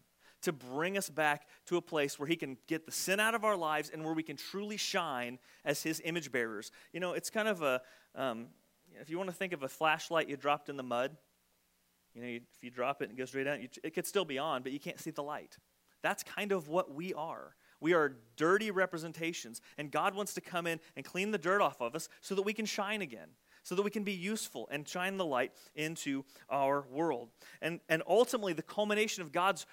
To 0.42 0.52
bring 0.52 0.97
us 0.97 1.11
back 1.11 1.47
to 1.66 1.76
a 1.76 1.82
place 1.82 2.18
where 2.18 2.26
He 2.26 2.35
can 2.35 2.56
get 2.66 2.87
the 2.87 2.92
sin 2.92 3.20
out 3.20 3.35
of 3.35 3.44
our 3.44 3.56
lives 3.56 3.90
and 3.92 4.02
where 4.02 4.14
we 4.14 4.23
can 4.23 4.37
truly 4.37 4.78
shine 4.78 5.38
as 5.66 5.82
His 5.82 6.00
image 6.02 6.32
bearers. 6.32 6.73
You 6.94 7.00
know, 7.00 7.12
it's 7.12 7.28
kind 7.28 7.47
of 7.47 7.61
a, 7.61 7.82
um, 8.14 8.47
if 8.99 9.11
you 9.11 9.18
want 9.18 9.28
to 9.28 9.37
think 9.37 9.52
of 9.52 9.62
a 9.62 9.68
flashlight 9.68 10.30
you 10.30 10.38
dropped 10.38 10.70
in 10.70 10.78
the 10.78 10.82
mud, 10.82 11.14
you 12.14 12.23
know, 12.23 12.29
if 12.29 12.62
you 12.62 12.71
drop 12.71 13.02
it 13.02 13.11
and 13.11 13.19
it 13.19 13.21
goes 13.21 13.29
straight 13.29 13.45
down, 13.45 13.67
it 13.83 13.95
could 13.95 14.07
still 14.07 14.25
be 14.25 14.38
on, 14.38 14.62
but 14.62 14.73
you 14.73 14.81
can't 14.81 14.99
see 14.99 15.11
the 15.11 15.23
light. 15.23 15.57
That's 16.02 16.23
kind 16.23 16.52
of 16.52 16.69
what 16.69 16.95
we 16.95 17.12
are. 17.14 17.55
We 17.81 17.95
are 17.95 18.17
dirty 18.37 18.71
representations, 18.71 19.61
and 19.79 19.90
God 19.90 20.14
wants 20.14 20.35
to 20.35 20.40
come 20.40 20.67
in 20.67 20.81
and 20.97 21.05
clean 21.05 21.31
the 21.31 21.38
dirt 21.38 21.62
off 21.62 21.81
of 21.81 21.95
us 21.95 22.09
so 22.21 22.35
that 22.35 22.43
we 22.43 22.52
can 22.52 22.67
shine 22.67 23.00
again, 23.00 23.29
so 23.62 23.75
that 23.75 23.83
we 23.83 23.90
can 23.90 24.05
be 24.05 24.12
useful 24.12 24.69
and 24.71 24.87
shine 24.87 25.17
the 25.17 25.25
light 25.25 25.52
into 25.75 26.25
our 26.49 26.85
world. 26.90 27.31
And, 27.62 27.81
and 27.88 28.02
ultimately, 28.07 28.52
the 28.52 28.62
culmination 28.62 29.23
of 29.23 29.33
God's 29.33 29.67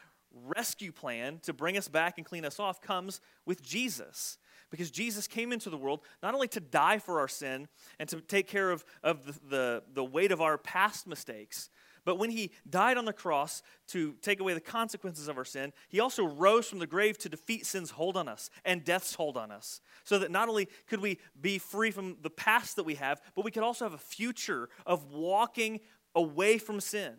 rescue 0.46 0.92
plan 0.92 1.40
to 1.44 1.54
bring 1.54 1.78
us 1.78 1.88
back 1.88 2.18
and 2.18 2.26
clean 2.26 2.46
us 2.46 2.60
off 2.60 2.82
comes 2.82 3.20
with 3.46 3.62
Jesus. 3.62 4.38
Because 4.70 4.92
Jesus 4.92 5.28
came 5.28 5.54
into 5.54 5.70
the 5.70 5.78
world 5.78 6.02
not 6.22 6.34
only 6.34 6.50
to 6.50 6.60
die 6.60 7.00
for 7.00 7.20
our 7.22 7.28
sin 7.30 7.68
and 8.00 8.10
to 8.10 8.20
take 8.20 8.48
care 8.48 8.70
of, 8.70 8.84
of 9.02 9.26
the, 9.26 9.40
the, 9.50 9.84
the 9.94 10.04
weight 10.04 10.32
of 10.32 10.42
our 10.42 10.58
past 10.58 11.08
mistakes, 11.08 11.70
but 12.08 12.18
when 12.18 12.30
he 12.30 12.52
died 12.70 12.96
on 12.96 13.04
the 13.04 13.12
cross 13.12 13.62
to 13.88 14.14
take 14.22 14.40
away 14.40 14.54
the 14.54 14.62
consequences 14.62 15.28
of 15.28 15.38
our 15.38 15.44
sin, 15.44 15.74
he 15.90 16.00
also 16.00 16.24
rose 16.26 16.66
from 16.66 16.80
the 16.80 16.88
grave 16.88 17.18
to 17.18 17.28
defeat 17.28 17.66
sin's 17.66 17.90
hold 17.90 18.16
on 18.16 18.30
us 18.30 18.50
and 18.64 18.86
death's 18.86 19.14
hold 19.14 19.36
on 19.36 19.52
us. 19.52 19.82
So 20.06 20.18
that 20.20 20.32
not 20.32 20.48
only 20.48 20.70
could 20.88 21.02
we 21.02 21.20
be 21.42 21.58
free 21.58 21.92
from 21.92 22.16
the 22.22 22.30
past 22.30 22.78
that 22.78 22.86
we 22.86 22.96
have, 22.96 23.20
but 23.36 23.44
we 23.44 23.52
could 23.52 23.62
also 23.62 23.84
have 23.84 23.94
a 23.94 23.98
future 23.98 24.70
of 24.86 25.12
walking 25.12 25.82
away 26.16 26.60
from 26.60 26.80
sin, 26.80 27.14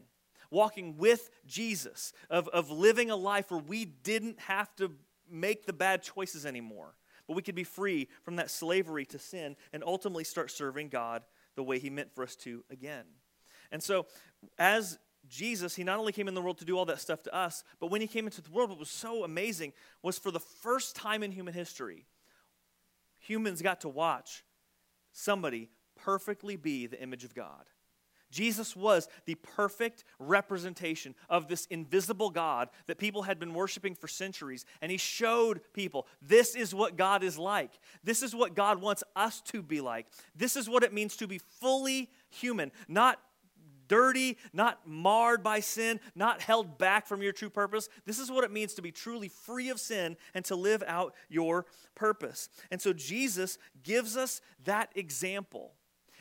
walking 0.50 0.97
with 0.97 1.28
Jesus, 1.47 2.14
of, 2.30 2.49
of 2.49 2.71
living 2.71 3.11
a 3.11 3.16
life 3.16 3.50
where 3.50 3.61
we 3.61 3.85
didn't 3.85 4.40
have 4.40 4.75
to 4.76 4.92
make 5.30 5.66
the 5.66 5.75
bad 5.75 6.02
choices 6.02 6.47
anymore, 6.47 6.95
but 7.26 7.37
we 7.37 7.42
could 7.42 7.54
be 7.54 7.62
free 7.62 8.09
from 8.23 8.37
that 8.37 8.50
slavery 8.50 9.04
to 9.04 9.18
sin 9.18 9.54
and 9.75 9.85
ultimately 9.85 10.25
start 10.25 10.50
serving 10.50 10.88
God 10.88 11.25
the 11.57 11.62
way 11.62 11.78
he 11.78 11.90
meant 11.90 12.14
for 12.14 12.25
us 12.25 12.37
to 12.37 12.64
again. 12.71 13.04
And 13.71 13.83
so, 13.83 14.07
as 14.59 14.99
Jesus, 15.29 15.75
he 15.75 15.85
not 15.85 15.99
only 15.99 16.13
came 16.13 16.29
in 16.29 16.35
the 16.35 16.41
world 16.41 16.59
to 16.59 16.65
do 16.65 16.79
all 16.79 16.87
that 16.87 17.01
stuff 17.01 17.23
to 17.25 17.35
us, 17.35 17.65
but 17.81 17.91
when 17.91 18.01
he 18.01 18.07
came 18.07 18.27
into 18.27 18.41
the 18.41 18.51
world, 18.51 18.71
what 18.71 18.79
was 18.79 18.89
so 18.89 19.25
amazing 19.25 19.73
was 20.03 20.19
for 20.19 20.31
the 20.31 20.41
first 20.41 20.97
time 20.97 21.23
in 21.23 21.33
human 21.33 21.55
history, 21.55 22.07
humans 23.19 23.61
got 23.63 23.83
to 23.83 23.89
watch 23.89 24.45
somebody 25.13 25.69
perfectly 25.97 26.57
be 26.57 26.87
the 26.87 27.01
image 27.03 27.25
of 27.25 27.35
God. 27.35 27.65
Jesus 28.31 28.77
was 28.77 29.09
the 29.25 29.37
perfect 29.37 30.05
representation 30.19 31.15
of 31.31 31.49
this 31.49 31.67
invisible 31.67 32.31
God 32.31 32.69
that 32.87 32.99
people 32.99 33.23
had 33.23 33.39
been 33.39 33.55
worshiping 33.55 33.95
for 33.95 34.07
centuries. 34.07 34.67
And 34.83 34.93
he 34.93 34.99
showed 34.99 35.61
people 35.73 36.07
this 36.21 36.55
is 36.55 36.75
what 36.75 36.97
God 36.97 37.23
is 37.25 37.39
like. 37.39 37.71
This 38.05 38.23
is 38.23 38.35
what 38.35 38.55
God 38.55 38.83
wants 38.83 39.03
us 39.17 39.41
to 39.47 39.63
be 39.63 39.81
like. 39.81 40.07
This 40.37 40.57
is 40.57 40.69
what 40.69 40.83
it 40.83 40.93
means 40.93 41.17
to 41.17 41.27
be 41.27 41.39
fully 41.39 42.11
human, 42.29 42.71
not 42.87 43.19
dirty, 43.88 44.38
not 44.52 44.87
marred 44.87 45.42
by 45.42 45.61
sin, 45.61 46.00
not 46.14 46.40
held 46.40 46.78
back 46.78 47.07
from 47.07 47.23
your 47.23 47.33
true 47.33 47.50
purpose. 47.50 47.88
This 48.04 48.18
is 48.18 48.30
what 48.30 48.45
it 48.45 48.52
means 48.52 48.75
to 48.75 48.83
be 48.83 48.92
truly 48.92 49.28
free 49.28 49.71
of 49.71 49.80
sin 49.80 50.16
and 50.35 50.45
to 50.47 50.54
live 50.54 50.85
out 50.87 51.14
your 51.28 51.66
purpose. 51.95 52.49
And 52.71 52.80
so 52.80 52.92
Jesus 52.92 53.59
gives 53.83 54.16
us 54.16 54.40
that 54.64 54.92
example. 54.95 55.73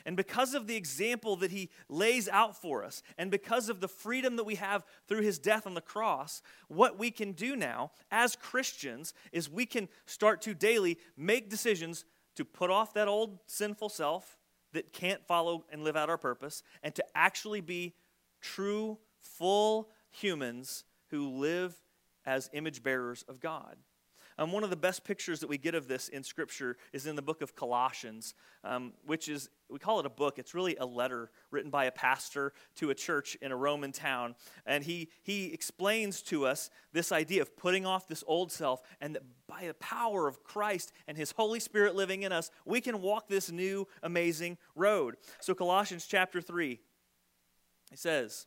And 0.06 0.16
because 0.16 0.54
of 0.54 0.66
the 0.66 0.76
example 0.76 1.36
that 1.36 1.50
he 1.50 1.68
lays 1.90 2.28
out 2.30 2.56
for 2.56 2.82
us, 2.82 3.02
and 3.18 3.30
because 3.30 3.68
of 3.68 3.80
the 3.80 3.88
freedom 3.88 4.36
that 4.36 4.44
we 4.44 4.54
have 4.54 4.84
through 5.06 5.20
his 5.20 5.38
death 5.38 5.66
on 5.66 5.74
the 5.74 5.82
cross, 5.82 6.40
what 6.68 6.98
we 6.98 7.10
can 7.10 7.32
do 7.32 7.54
now 7.54 7.90
as 8.10 8.34
Christians 8.34 9.12
is 9.32 9.50
we 9.50 9.66
can 9.66 9.86
start 10.06 10.40
to 10.42 10.54
daily 10.54 10.98
make 11.16 11.50
decisions 11.50 12.06
to 12.36 12.44
put 12.46 12.70
off 12.70 12.94
that 12.94 13.06
old 13.06 13.38
sinful 13.46 13.90
self 13.90 14.37
that 14.72 14.92
can't 14.92 15.26
follow 15.26 15.64
and 15.70 15.82
live 15.82 15.96
out 15.96 16.10
our 16.10 16.18
purpose, 16.18 16.62
and 16.82 16.94
to 16.94 17.04
actually 17.14 17.60
be 17.60 17.94
true, 18.40 18.98
full 19.20 19.88
humans 20.10 20.84
who 21.10 21.28
live 21.28 21.74
as 22.26 22.50
image 22.52 22.82
bearers 22.82 23.24
of 23.28 23.40
God. 23.40 23.76
Um, 24.40 24.52
one 24.52 24.62
of 24.62 24.70
the 24.70 24.76
best 24.76 25.02
pictures 25.02 25.40
that 25.40 25.48
we 25.48 25.58
get 25.58 25.74
of 25.74 25.88
this 25.88 26.08
in 26.08 26.22
Scripture 26.22 26.76
is 26.92 27.06
in 27.06 27.16
the 27.16 27.22
book 27.22 27.42
of 27.42 27.56
Colossians, 27.56 28.34
um, 28.62 28.92
which 29.04 29.28
is, 29.28 29.50
we 29.68 29.80
call 29.80 29.98
it 29.98 30.06
a 30.06 30.10
book. 30.10 30.38
It's 30.38 30.54
really 30.54 30.76
a 30.76 30.86
letter 30.86 31.32
written 31.50 31.70
by 31.70 31.86
a 31.86 31.90
pastor 31.90 32.52
to 32.76 32.90
a 32.90 32.94
church 32.94 33.36
in 33.42 33.50
a 33.50 33.56
Roman 33.56 33.90
town. 33.90 34.36
And 34.64 34.84
he, 34.84 35.08
he 35.24 35.52
explains 35.52 36.22
to 36.22 36.46
us 36.46 36.70
this 36.92 37.10
idea 37.10 37.42
of 37.42 37.56
putting 37.56 37.84
off 37.84 38.06
this 38.06 38.22
old 38.28 38.52
self, 38.52 38.80
and 39.00 39.16
that 39.16 39.22
by 39.48 39.66
the 39.66 39.74
power 39.74 40.28
of 40.28 40.44
Christ 40.44 40.92
and 41.08 41.16
his 41.16 41.32
Holy 41.32 41.58
Spirit 41.58 41.96
living 41.96 42.22
in 42.22 42.30
us, 42.30 42.52
we 42.64 42.80
can 42.80 43.02
walk 43.02 43.28
this 43.28 43.50
new, 43.50 43.88
amazing 44.04 44.56
road. 44.76 45.16
So, 45.40 45.52
Colossians 45.52 46.06
chapter 46.06 46.40
3, 46.40 46.78
he 47.90 47.96
says, 47.96 48.46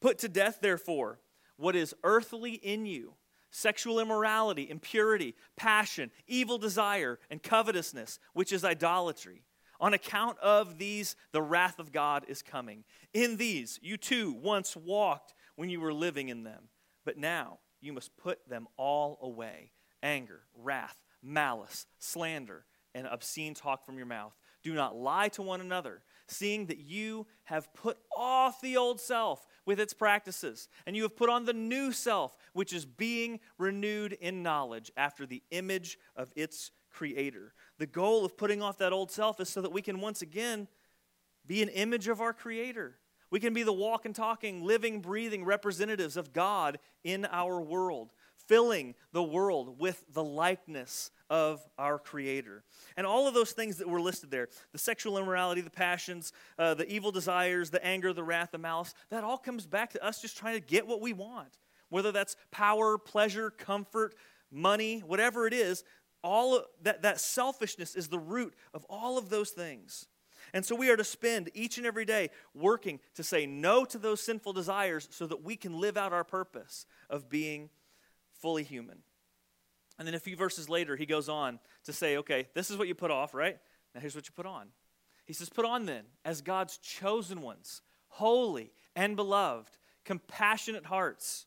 Put 0.00 0.18
to 0.18 0.28
death, 0.28 0.58
therefore, 0.60 1.18
what 1.56 1.74
is 1.74 1.94
earthly 2.04 2.52
in 2.52 2.86
you 2.86 3.14
sexual 3.56 3.98
immorality, 3.98 4.68
impurity, 4.68 5.34
passion, 5.56 6.10
evil 6.26 6.58
desire, 6.58 7.18
and 7.30 7.42
covetousness, 7.42 8.18
which 8.34 8.52
is 8.52 8.64
idolatry. 8.64 9.42
On 9.80 9.94
account 9.94 10.38
of 10.40 10.76
these, 10.76 11.16
the 11.32 11.40
wrath 11.40 11.78
of 11.78 11.90
God 11.90 12.24
is 12.28 12.42
coming. 12.42 12.84
In 13.14 13.38
these, 13.38 13.78
you 13.82 13.96
too 13.96 14.32
once 14.32 14.76
walked 14.76 15.32
when 15.54 15.70
you 15.70 15.80
were 15.80 15.94
living 15.94 16.28
in 16.28 16.44
them, 16.44 16.68
but 17.04 17.16
now 17.16 17.58
you 17.80 17.94
must 17.94 18.14
put 18.18 18.46
them 18.46 18.66
all 18.76 19.18
away 19.22 19.72
anger, 20.02 20.42
wrath, 20.54 21.02
malice, 21.22 21.86
slander, 21.98 22.66
and 22.94 23.06
obscene 23.06 23.54
talk 23.54 23.84
from 23.86 23.96
your 23.96 24.06
mouth. 24.06 24.34
Do 24.62 24.74
not 24.74 24.96
lie 24.96 25.28
to 25.30 25.42
one 25.42 25.60
another, 25.60 26.02
seeing 26.28 26.66
that 26.66 26.78
you 26.78 27.26
have 27.44 27.72
put 27.72 27.96
off 28.16 28.60
the 28.60 28.76
old 28.76 29.00
self 29.00 29.46
with 29.66 29.78
its 29.80 29.92
practices, 29.92 30.68
and 30.86 30.96
you 30.96 31.02
have 31.02 31.16
put 31.16 31.28
on 31.28 31.44
the 31.44 31.52
new 31.52 31.92
self, 31.92 32.36
which 32.54 32.72
is 32.72 32.86
being 32.86 33.40
renewed 33.58 34.12
in 34.14 34.42
knowledge 34.42 34.90
after 34.96 35.26
the 35.26 35.42
image 35.50 35.98
of 36.16 36.32
its 36.36 36.70
creator. 36.90 37.52
The 37.78 37.86
goal 37.86 38.24
of 38.24 38.36
putting 38.36 38.62
off 38.62 38.78
that 38.78 38.92
old 38.92 39.10
self 39.10 39.40
is 39.40 39.50
so 39.50 39.60
that 39.60 39.72
we 39.72 39.82
can 39.82 40.00
once 40.00 40.22
again 40.22 40.68
be 41.46 41.62
an 41.62 41.68
image 41.68 42.08
of 42.08 42.20
our 42.20 42.32
creator. 42.32 42.96
We 43.28 43.40
can 43.40 43.52
be 43.52 43.64
the 43.64 43.72
walk 43.72 44.06
and 44.06 44.14
talking, 44.14 44.64
living, 44.64 45.00
breathing 45.00 45.44
representatives 45.44 46.16
of 46.16 46.32
God 46.32 46.78
in 47.04 47.26
our 47.26 47.60
world 47.60 48.12
filling 48.46 48.94
the 49.12 49.22
world 49.22 49.78
with 49.78 50.04
the 50.12 50.24
likeness 50.24 51.10
of 51.28 51.66
our 51.78 51.98
Creator. 51.98 52.64
And 52.96 53.06
all 53.06 53.26
of 53.26 53.34
those 53.34 53.52
things 53.52 53.78
that 53.78 53.88
were 53.88 54.00
listed 54.00 54.30
there 54.30 54.48
the 54.72 54.78
sexual 54.78 55.18
immorality, 55.18 55.60
the 55.60 55.70
passions, 55.70 56.32
uh, 56.58 56.74
the 56.74 56.88
evil 56.90 57.10
desires, 57.10 57.70
the 57.70 57.84
anger, 57.84 58.12
the 58.12 58.22
wrath, 58.22 58.50
the 58.52 58.58
malice 58.58 58.94
that 59.10 59.24
all 59.24 59.38
comes 59.38 59.66
back 59.66 59.92
to 59.92 60.04
us 60.04 60.20
just 60.20 60.36
trying 60.36 60.54
to 60.54 60.66
get 60.66 60.86
what 60.86 61.00
we 61.00 61.12
want. 61.12 61.58
Whether 61.88 62.12
that's 62.12 62.36
power, 62.50 62.98
pleasure, 62.98 63.50
comfort, 63.50 64.14
money, 64.50 65.00
whatever 65.00 65.46
it 65.46 65.52
is, 65.52 65.84
all 66.22 66.64
that, 66.82 67.02
that 67.02 67.20
selfishness 67.20 67.94
is 67.94 68.08
the 68.08 68.18
root 68.18 68.54
of 68.74 68.84
all 68.88 69.18
of 69.18 69.30
those 69.30 69.50
things. 69.50 70.06
And 70.52 70.64
so 70.64 70.74
we 70.74 70.90
are 70.90 70.96
to 70.96 71.04
spend 71.04 71.50
each 71.54 71.76
and 71.78 71.86
every 71.86 72.04
day 72.04 72.30
working 72.54 73.00
to 73.14 73.22
say 73.22 73.46
no 73.46 73.84
to 73.84 73.98
those 73.98 74.20
sinful 74.20 74.52
desires 74.52 75.08
so 75.10 75.26
that 75.26 75.42
we 75.42 75.56
can 75.56 75.78
live 75.80 75.96
out 75.96 76.12
our 76.12 76.24
purpose 76.24 76.86
of 77.10 77.28
being 77.28 77.70
fully 78.32 78.62
human. 78.62 78.98
And 79.98 80.06
then 80.06 80.14
a 80.14 80.20
few 80.20 80.36
verses 80.36 80.68
later, 80.68 80.96
he 80.96 81.06
goes 81.06 81.28
on 81.28 81.58
to 81.84 81.92
say, 81.92 82.18
okay, 82.18 82.48
this 82.54 82.70
is 82.70 82.76
what 82.76 82.88
you 82.88 82.94
put 82.94 83.10
off, 83.10 83.34
right? 83.34 83.58
Now 83.94 84.00
here's 84.00 84.14
what 84.14 84.26
you 84.26 84.32
put 84.34 84.46
on. 84.46 84.68
He 85.26 85.32
says, 85.32 85.48
Put 85.48 85.64
on 85.64 85.86
then, 85.86 86.04
as 86.24 86.40
God's 86.40 86.78
chosen 86.78 87.42
ones, 87.42 87.82
holy 88.08 88.72
and 88.94 89.16
beloved, 89.16 89.76
compassionate 90.04 90.86
hearts, 90.86 91.46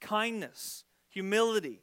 kindness, 0.00 0.84
humility, 1.08 1.80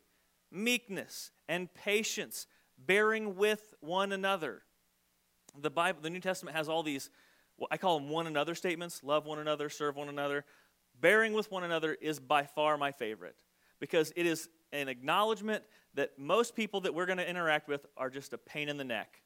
meekness, 0.51 1.31
and 1.47 1.73
patience, 1.73 2.47
bearing 2.77 3.37
with 3.37 3.73
one 3.79 4.11
another. 4.11 4.63
The 5.57 5.69
Bible, 5.69 6.01
the 6.01 6.09
New 6.09 6.19
Testament 6.19 6.55
has 6.55 6.67
all 6.67 6.83
these, 6.83 7.09
I 7.71 7.77
call 7.77 7.99
them 7.99 8.09
one 8.09 8.27
another 8.27 8.53
statements 8.53 9.01
love 9.03 9.25
one 9.25 9.39
another, 9.39 9.69
serve 9.69 9.95
one 9.95 10.09
another. 10.09 10.43
Bearing 10.99 11.31
with 11.33 11.49
one 11.49 11.63
another 11.63 11.93
is 11.93 12.19
by 12.19 12.43
far 12.43 12.77
my 12.77 12.91
favorite 12.91 13.37
because 13.79 14.11
it 14.17 14.25
is 14.25 14.49
an 14.73 14.89
acknowledgement 14.89 15.63
that 15.95 16.17
most 16.17 16.55
people 16.55 16.81
that 16.81 16.93
we're 16.93 17.05
going 17.05 17.17
to 17.17 17.29
interact 17.29 17.67
with 17.67 17.85
are 17.97 18.09
just 18.09 18.33
a 18.33 18.37
pain 18.37 18.69
in 18.69 18.77
the 18.77 18.83
neck. 18.83 19.21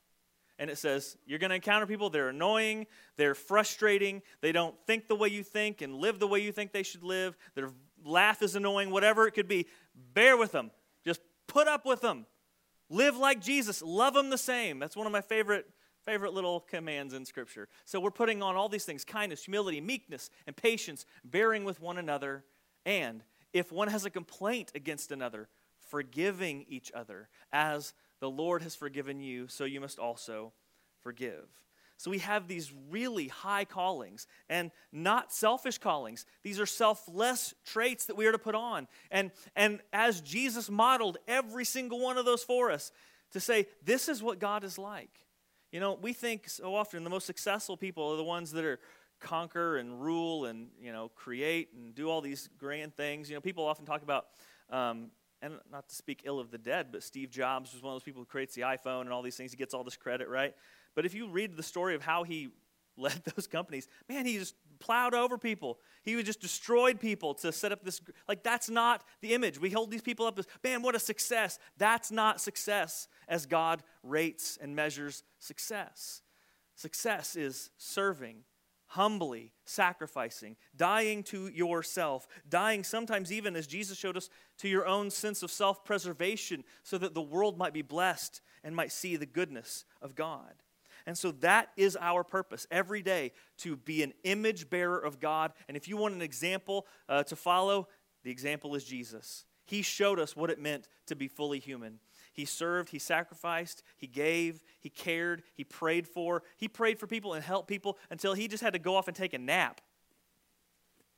And 0.58 0.70
it 0.70 0.78
says, 0.78 1.18
you're 1.26 1.40
going 1.40 1.50
to 1.50 1.56
encounter 1.56 1.86
people, 1.86 2.10
they're 2.10 2.30
annoying, 2.30 2.88
they're 3.18 3.36
frustrating, 3.36 4.22
they 4.42 4.54
don't 4.54 4.76
think 4.88 5.08
the 5.08 5.16
way 5.16 5.28
you 5.28 5.44
think 5.44 5.82
and 5.82 5.96
live 5.96 6.18
the 6.18 6.28
way 6.28 6.40
you 6.40 6.52
think 6.52 6.72
they 6.72 6.84
should 6.84 7.04
live, 7.04 7.36
their 7.56 7.72
laugh 8.06 8.42
is 8.42 8.56
annoying, 8.56 8.90
whatever 8.90 9.28
it 9.28 9.32
could 9.32 9.50
be. 9.50 9.68
Bear 10.14 10.38
with 10.38 10.54
them. 10.54 10.72
Just 11.04 11.20
put 11.48 11.68
up 11.68 11.86
with 11.86 12.02
them. 12.02 12.26
Live 12.90 13.18
like 13.18 13.42
Jesus. 13.42 13.82
Love 13.82 14.14
them 14.14 14.30
the 14.30 14.38
same. 14.38 14.80
That's 14.80 14.96
one 14.96 15.08
of 15.08 15.12
my 15.14 15.22
favorite 15.22 15.68
favorite 16.06 16.34
little 16.34 16.60
commands 16.60 17.16
in 17.16 17.26
scripture. 17.26 17.68
So 17.84 18.00
we're 18.00 18.12
putting 18.12 18.44
on 18.44 18.56
all 18.56 18.70
these 18.70 18.86
things 18.86 19.04
kindness, 19.04 19.44
humility, 19.44 19.82
meekness, 19.82 20.30
and 20.46 20.56
patience, 20.56 21.06
bearing 21.24 21.64
with 21.64 21.82
one 21.82 21.98
another, 21.98 22.46
and 22.86 23.24
if 23.54 23.72
one 23.72 23.88
has 23.88 24.06
a 24.06 24.10
complaint 24.10 24.72
against 24.76 25.12
another, 25.12 25.50
forgiving 25.90 26.66
each 26.68 26.92
other. 26.94 27.30
As 27.52 27.94
the 28.20 28.30
Lord 28.30 28.62
has 28.62 28.76
forgiven 28.76 29.20
you, 29.20 29.48
so 29.48 29.66
you 29.66 29.80
must 29.80 30.00
also 30.00 30.54
forgive. 31.02 31.48
So 31.98 32.12
we 32.12 32.20
have 32.20 32.48
these 32.48 32.74
really 32.90 33.30
high 33.30 33.64
callings 33.64 34.28
and 34.50 34.72
not 34.92 35.32
selfish 35.32 35.78
callings. 35.78 36.26
These 36.44 36.60
are 36.60 36.66
selfless 36.66 37.54
traits 37.66 38.08
that 38.08 38.18
we 38.18 38.26
are 38.26 38.34
to 38.34 38.38
put 38.38 38.56
on. 38.56 38.88
And, 39.12 39.32
and 39.56 39.80
as 39.94 40.20
Jesus 40.20 40.70
modeled 40.70 41.18
every 41.28 41.64
single 41.64 42.00
one 42.00 42.18
of 42.18 42.26
those 42.26 42.44
for 42.44 42.70
us, 42.70 42.92
to 43.32 43.40
say, 43.40 43.68
this 43.84 44.10
is 44.10 44.22
what 44.22 44.40
God 44.40 44.64
is 44.64 44.78
like. 44.78 45.26
You 45.72 45.80
know, 45.80 45.98
we 46.02 46.14
think 46.14 46.50
so 46.50 46.76
often 46.76 47.04
the 47.04 47.10
most 47.10 47.26
successful 47.26 47.78
people 47.78 48.12
are 48.12 48.18
the 48.18 48.24
ones 48.24 48.52
that 48.52 48.66
are 48.66 48.80
conquer 49.20 49.78
and 49.78 50.02
rule 50.02 50.46
and 50.46 50.68
you 50.80 50.92
know 50.92 51.10
create 51.16 51.70
and 51.74 51.96
do 51.96 52.10
all 52.10 52.22
these 52.22 52.50
grand 52.58 52.96
things. 52.96 53.30
You 53.30 53.36
know, 53.36 53.42
people 53.42 53.66
often 53.66 53.86
talk 53.86 54.04
about. 54.04 54.28
Um, 54.70 55.12
and 55.42 55.54
not 55.72 55.90
to 55.90 55.96
speak 55.96 56.22
ill 56.26 56.40
of 56.40 56.52
the 56.52 56.58
dead, 56.58 56.88
but 56.92 57.04
Steve 57.04 57.30
Jobs 57.30 57.74
was 57.74 57.82
one 57.82 57.94
of 57.94 57.96
those 57.96 58.04
people 58.04 58.22
who 58.22 58.26
creates 58.26 58.56
the 58.56 58.62
iPhone 58.62 59.02
and 59.02 59.12
all 59.12 59.22
these 59.22 59.36
things. 59.36 59.52
He 59.52 59.58
gets 59.58 59.74
all 59.74 59.84
this 59.84 59.98
credit, 59.98 60.30
right? 60.30 60.54
But 60.96 61.06
if 61.06 61.14
you 61.14 61.28
read 61.28 61.56
the 61.56 61.64
story 61.64 61.96
of 61.96 62.02
how 62.02 62.24
he 62.24 62.50
led 62.98 63.22
those 63.36 63.46
companies, 63.46 63.88
man, 64.08 64.26
he 64.26 64.38
just 64.38 64.56
plowed 64.80 65.14
over 65.14 65.38
people. 65.38 65.80
He 66.04 66.22
just 66.24 66.40
destroyed 66.40 67.00
people 67.00 67.34
to 67.36 67.52
set 67.52 67.72
up 67.72 67.84
this. 67.84 68.02
Like, 68.28 68.44
that's 68.44 68.70
not 68.70 69.04
the 69.22 69.34
image. 69.34 69.60
We 69.60 69.70
hold 69.70 69.92
these 69.92 70.02
people 70.02 70.26
up 70.26 70.40
as, 70.40 70.48
man, 70.64 70.82
what 70.82 70.96
a 70.96 71.00
success. 71.00 71.60
That's 71.78 72.12
not 72.12 72.40
success 72.40 73.08
as 73.28 73.46
God 73.46 73.84
rates 74.04 74.58
and 74.62 74.76
measures 74.76 75.24
success. 75.40 76.22
Success 76.76 77.36
is 77.36 77.70
serving 77.78 78.44
humbly 78.96 79.52
sacrificing, 79.66 80.56
dying 80.76 81.22
to 81.22 81.50
yourself, 81.50 82.28
dying 82.50 82.82
sometimes 82.82 83.30
even, 83.32 83.56
as 83.56 83.68
Jesus 83.68 83.98
showed 83.98 84.16
us, 84.16 84.30
to 84.58 84.70
your 84.70 84.88
own 84.88 85.10
sense 85.10 85.44
of 85.44 85.52
self 85.52 85.84
preservation 85.84 86.64
so 86.84 86.98
that 86.98 87.14
the 87.14 87.22
world 87.22 87.58
might 87.58 87.74
be 87.74 87.82
blessed 87.82 88.42
and 88.64 88.74
might 88.74 88.92
see 88.92 89.18
the 89.18 89.26
goodness 89.26 89.84
of 90.02 90.16
God. 90.16 90.54
And 91.06 91.18
so 91.18 91.32
that 91.32 91.70
is 91.76 91.98
our 92.00 92.24
purpose 92.24 92.66
every 92.72 93.02
day 93.02 93.34
to 93.58 93.76
be 93.76 94.02
an 94.02 94.14
image 94.24 94.70
bearer 94.70 94.98
of 94.98 95.20
God. 95.20 95.52
And 95.68 95.76
if 95.76 95.88
you 95.88 95.98
want 95.98 96.16
an 96.16 96.22
example 96.22 96.88
uh, 97.10 97.24
to 97.24 97.36
follow, 97.36 97.90
the 98.24 98.32
example 98.32 98.76
is 98.76 98.86
Jesus. 98.86 99.46
He 99.66 99.82
showed 99.82 100.20
us 100.20 100.36
what 100.36 100.50
it 100.50 100.60
meant 100.60 100.88
to 101.08 101.16
be 101.16 101.28
fully 101.28 101.60
human. 101.60 102.00
He 102.34 102.46
served, 102.46 102.90
he 102.90 103.00
sacrificed, 103.00 103.84
he 103.98 104.08
gave, 104.08 104.64
he 104.86 104.92
cared, 104.92 105.42
he 105.56 105.64
prayed 105.64 106.08
for. 106.08 106.44
He 106.58 106.68
prayed 106.68 107.00
for 107.00 107.08
people 107.08 107.34
and 107.34 107.44
helped 107.44 107.68
people 107.68 107.98
until 108.12 108.36
he 108.36 108.48
just 108.48 108.62
had 108.62 108.74
to 108.74 108.78
go 108.78 108.96
off 108.96 109.08
and 109.08 109.18
take 109.18 109.34
a 109.34 109.40
nap. 109.40 109.82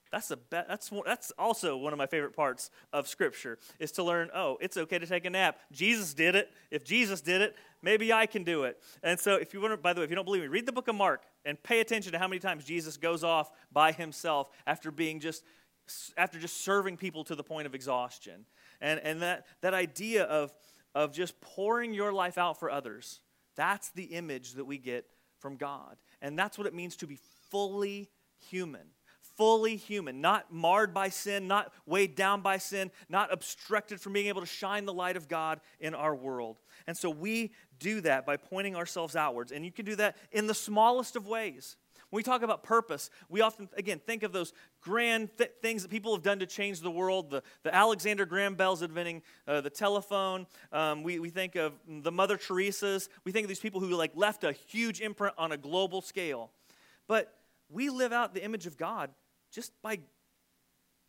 That's, 0.10 0.32
a 0.32 0.38
be- 0.38 0.44
that's, 0.52 0.90
that's 1.06 1.34
also 1.38 1.76
one 1.76 1.92
of 1.92 2.00
my 2.00 2.06
favorite 2.06 2.34
parts 2.34 2.72
of 2.94 3.10
Scripture 3.10 3.60
is 3.78 3.92
to 3.92 4.04
learn, 4.04 4.30
oh, 4.34 4.58
it's 4.62 4.78
okay 4.78 4.98
to 4.98 5.06
take 5.06 5.26
a 5.26 5.30
nap. 5.30 5.60
Jesus 5.74 6.14
did 6.14 6.34
it. 6.34 6.50
If 6.72 6.86
Jesus 6.86 7.20
did 7.20 7.42
it, 7.42 7.58
maybe 7.82 8.14
I 8.14 8.26
can 8.26 8.46
do 8.46 8.64
it. 8.64 8.82
And 9.04 9.20
so, 9.20 9.36
if 9.36 9.54
you 9.54 9.60
want 9.60 9.74
to, 9.74 9.78
by 9.78 9.92
the 9.92 10.00
way, 10.00 10.06
if 10.06 10.10
you 10.10 10.16
don't 10.16 10.24
believe 10.24 10.44
me, 10.44 10.48
read 10.48 10.66
the 10.66 10.72
book 10.72 10.88
of 10.88 10.96
Mark 10.96 11.24
and 11.44 11.62
pay 11.62 11.82
attention 11.82 12.14
to 12.14 12.20
how 12.20 12.30
many 12.30 12.40
times 12.40 12.64
Jesus 12.64 12.96
goes 12.96 13.22
off 13.22 13.52
by 13.74 13.92
himself 13.92 14.50
after 14.66 14.92
being 14.92 15.20
just 15.20 15.44
after 16.16 16.40
just 16.40 16.62
serving 16.64 16.96
people 16.96 17.26
to 17.26 17.36
the 17.36 17.44
point 17.44 17.68
of 17.68 17.76
exhaustion. 17.76 18.46
And, 18.80 19.02
and 19.02 19.22
that, 19.24 19.46
that 19.60 19.74
idea 19.74 20.24
of 20.24 20.54
of 20.98 21.14
just 21.14 21.40
pouring 21.42 21.94
your 21.94 22.12
life 22.12 22.40
out 22.40 22.60
for 22.60 22.72
others. 22.72 23.20
That's 23.58 23.90
the 23.90 24.04
image 24.04 24.54
that 24.54 24.66
we 24.66 24.78
get 24.78 25.06
from 25.40 25.58
God. 25.58 25.98
And 26.22 26.40
that's 26.40 26.58
what 26.58 26.68
it 26.68 26.74
means 26.74 26.96
to 26.98 27.08
be 27.08 27.20
fully 27.50 28.10
human. 28.50 28.88
Fully 29.36 29.76
human, 29.76 30.20
not 30.20 30.52
marred 30.52 30.96
by 30.96 31.10
sin, 31.10 31.48
not 31.48 31.72
weighed 31.86 32.16
down 32.16 32.42
by 32.42 32.58
sin, 32.58 32.90
not 33.08 33.32
obstructed 33.32 34.02
from 34.02 34.14
being 34.14 34.28
able 34.28 34.42
to 34.42 34.48
shine 34.48 34.86
the 34.86 34.94
light 34.94 35.16
of 35.16 35.28
God 35.28 35.60
in 35.80 35.94
our 35.94 36.16
world. 36.16 36.58
And 36.88 36.98
so 36.98 37.12
we 37.12 37.52
do 37.78 38.02
that 38.02 38.26
by 38.26 38.38
pointing 38.38 38.76
ourselves 38.76 39.16
outwards. 39.16 39.52
And 39.52 39.64
you 39.64 39.72
can 39.72 39.86
do 39.86 39.96
that 39.98 40.18
in 40.32 40.48
the 40.48 40.56
smallest 40.56 41.16
of 41.16 41.28
ways. 41.28 41.76
When 42.10 42.20
we 42.20 42.24
talk 42.24 42.42
about 42.42 42.64
purpose, 42.64 43.10
we 43.28 43.42
often, 43.42 43.68
again, 43.76 44.00
think 44.00 44.24
of 44.24 44.32
those 44.32 44.54
grand 44.80 45.30
th- 45.38 45.52
things 45.62 45.82
that 45.82 45.92
people 45.92 46.16
have 46.16 46.24
done 46.24 46.40
to 46.40 46.46
change 46.46 46.80
the 46.80 46.92
world 46.92 47.30
the, 47.30 47.44
the 47.64 47.76
Alexander 47.76 48.26
Graham 48.26 48.56
Bells 48.56 48.82
inventing 48.82 49.24
uh, 49.46 49.60
the 49.60 49.70
telephone. 49.70 50.48
Um, 50.72 51.04
we, 51.04 51.20
we 51.20 51.30
think 51.30 51.56
of 51.56 51.74
the 51.86 52.12
Mother 52.12 52.38
Teresa's. 52.38 53.10
We 53.26 53.34
think 53.34 53.44
of 53.44 53.50
these 53.50 53.60
people 53.60 53.82
who 53.82 53.90
like 53.90 54.12
left 54.16 54.46
a 54.46 54.54
huge 54.54 55.02
imprint 55.02 55.36
on 55.38 55.52
a 55.52 55.58
global 55.58 56.02
scale. 56.02 56.52
But 57.08 57.34
we 57.70 57.90
live 57.90 58.14
out 58.14 58.34
the 58.34 58.44
image 58.44 58.68
of 58.68 58.78
God 58.78 59.10
just 59.52 59.74
by 59.82 60.00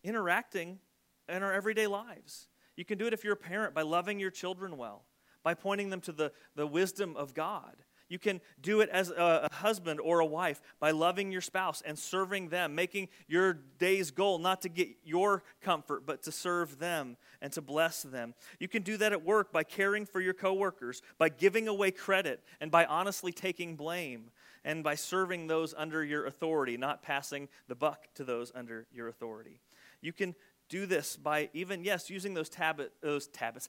interacting 0.03 0.81
in 1.29 1.43
our 1.45 1.53
everyday 1.53 1.87
lives. 1.87 2.49
You 2.77 2.85
can 2.85 2.99
do 2.99 3.07
it 3.07 3.13
if 3.13 3.23
you're 3.23 3.35
a 3.35 3.37
parent 3.37 3.75
by 3.75 3.83
loving 3.83 4.19
your 4.19 4.31
children 4.31 4.77
well, 4.77 5.05
by 5.45 5.55
pointing 5.55 5.91
them 5.91 6.01
to 6.03 6.13
the, 6.13 6.33
the 6.57 6.67
wisdom 6.67 7.17
of 7.17 7.35
God. 7.35 7.77
You 8.09 8.19
can 8.19 8.41
do 8.61 8.81
it 8.81 8.89
as 8.89 9.11
a 9.11 9.49
husband 9.53 10.01
or 10.01 10.21
a 10.21 10.27
wife 10.27 10.63
by 10.81 10.93
loving 10.93 11.31
your 11.31 11.41
spouse 11.41 11.83
and 11.85 11.99
serving 11.99 12.49
them, 12.49 12.75
making 12.75 13.09
your 13.27 13.59
day's 13.79 14.11
goal 14.11 14.39
not 14.39 14.63
to 14.63 14.69
get 14.69 14.89
your 15.05 15.43
comfort, 15.61 16.07
but 16.07 16.23
to 16.23 16.33
serve 16.33 16.79
them 16.79 17.17
and 17.43 17.53
to 17.53 17.61
bless 17.61 18.03
them. 18.03 18.35
You 18.59 18.69
can 18.69 18.83
do 18.83 18.97
that 18.97 19.13
at 19.13 19.25
work 19.25 19.53
by 19.53 19.63
caring 19.63 20.07
for 20.07 20.21
your 20.21 20.35
coworkers, 20.35 21.03
by 21.19 21.29
giving 21.29 21.69
away 21.69 21.91
credit, 21.91 22.43
and 22.61 22.71
by 22.71 22.87
honestly 22.87 23.33
taking 23.33 23.77
blame, 23.77 24.31
and 24.65 24.83
by 24.83 24.95
serving 24.95 25.47
those 25.47 25.75
under 25.77 26.05
your 26.05 26.27
authority, 26.27 26.77
not 26.77 27.03
passing 27.03 27.49
the 27.69 27.75
buck 27.75 28.09
to 28.15 28.25
those 28.25 28.53
under 28.55 28.87
your 28.93 29.09
authority. 29.09 29.61
You 30.01 30.13
can 30.13 30.35
do 30.69 30.87
this 30.87 31.17
by 31.17 31.49
even, 31.55 31.85
yes, 31.85 32.11
using 32.11 32.35
those, 32.35 32.49
tab- 32.49 32.91
those 33.01 33.27
tablets, 33.29 33.69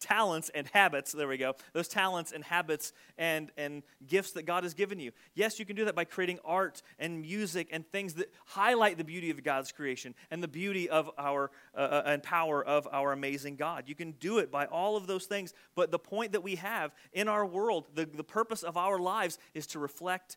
talents 0.00 0.50
and 0.54 0.66
habits. 0.68 1.12
There 1.12 1.28
we 1.28 1.36
go. 1.36 1.54
Those 1.72 1.88
talents 1.88 2.32
and 2.32 2.44
habits 2.44 2.92
and 3.18 3.50
and 3.56 3.82
gifts 4.06 4.32
that 4.32 4.44
god 4.44 4.64
has 4.64 4.74
given 4.74 4.98
you. 4.98 5.12
Yes 5.34 5.58
you 5.58 5.64
can 5.64 5.76
do 5.76 5.84
that 5.86 5.94
by 5.94 6.04
creating 6.04 6.38
art 6.44 6.82
and 6.98 7.22
music 7.22 7.68
and 7.70 7.86
things 7.86 8.14
that 8.14 8.32
highlight 8.46 8.98
the 8.98 9.04
beauty 9.04 9.30
of 9.30 9.42
god's 9.42 9.72
creation 9.72 10.14
and 10.30 10.42
the 10.42 10.48
beauty 10.48 10.88
of 10.88 11.10
our 11.18 11.50
uh, 11.74 11.78
uh, 11.78 12.02
and 12.06 12.22
power 12.22 12.64
of 12.64 12.88
our 12.92 13.12
amazing 13.12 13.56
god. 13.56 13.84
You 13.86 13.94
can 13.94 14.12
do 14.12 14.38
it 14.38 14.50
by 14.50 14.66
all 14.66 14.96
of 14.96 15.06
those 15.06 15.26
things 15.26 15.54
but 15.74 15.90
the 15.90 15.98
point 15.98 16.32
that 16.32 16.42
we 16.42 16.56
have 16.56 16.94
in 17.12 17.28
our 17.28 17.46
world 17.46 17.86
the, 17.94 18.06
the 18.06 18.24
purpose 18.24 18.62
of 18.62 18.76
our 18.76 18.98
lives 18.98 19.38
is 19.54 19.66
to 19.68 19.78
reflect 19.78 20.36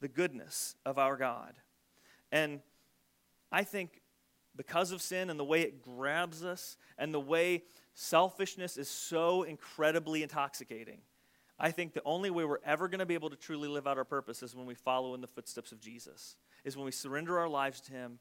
the 0.00 0.08
goodness 0.08 0.74
of 0.84 0.98
our 0.98 1.16
god. 1.16 1.54
And 2.30 2.60
i 3.50 3.64
think 3.64 4.01
because 4.56 4.92
of 4.92 5.00
sin 5.00 5.30
and 5.30 5.38
the 5.38 5.44
way 5.44 5.62
it 5.62 5.82
grabs 5.82 6.44
us 6.44 6.76
and 6.98 7.12
the 7.12 7.20
way 7.20 7.62
selfishness 7.94 8.76
is 8.76 8.88
so 8.88 9.42
incredibly 9.42 10.22
intoxicating. 10.22 10.98
I 11.58 11.70
think 11.70 11.92
the 11.92 12.02
only 12.04 12.30
way 12.30 12.44
we're 12.44 12.58
ever 12.64 12.88
going 12.88 12.98
to 12.98 13.06
be 13.06 13.14
able 13.14 13.30
to 13.30 13.36
truly 13.36 13.68
live 13.68 13.86
out 13.86 13.98
our 13.98 14.04
purpose 14.04 14.42
is 14.42 14.56
when 14.56 14.66
we 14.66 14.74
follow 14.74 15.14
in 15.14 15.20
the 15.20 15.26
footsteps 15.26 15.72
of 15.72 15.80
Jesus, 15.80 16.36
is 16.64 16.76
when 16.76 16.84
we 16.84 16.90
surrender 16.90 17.38
our 17.38 17.48
lives 17.48 17.80
to 17.82 17.92
Him, 17.92 18.18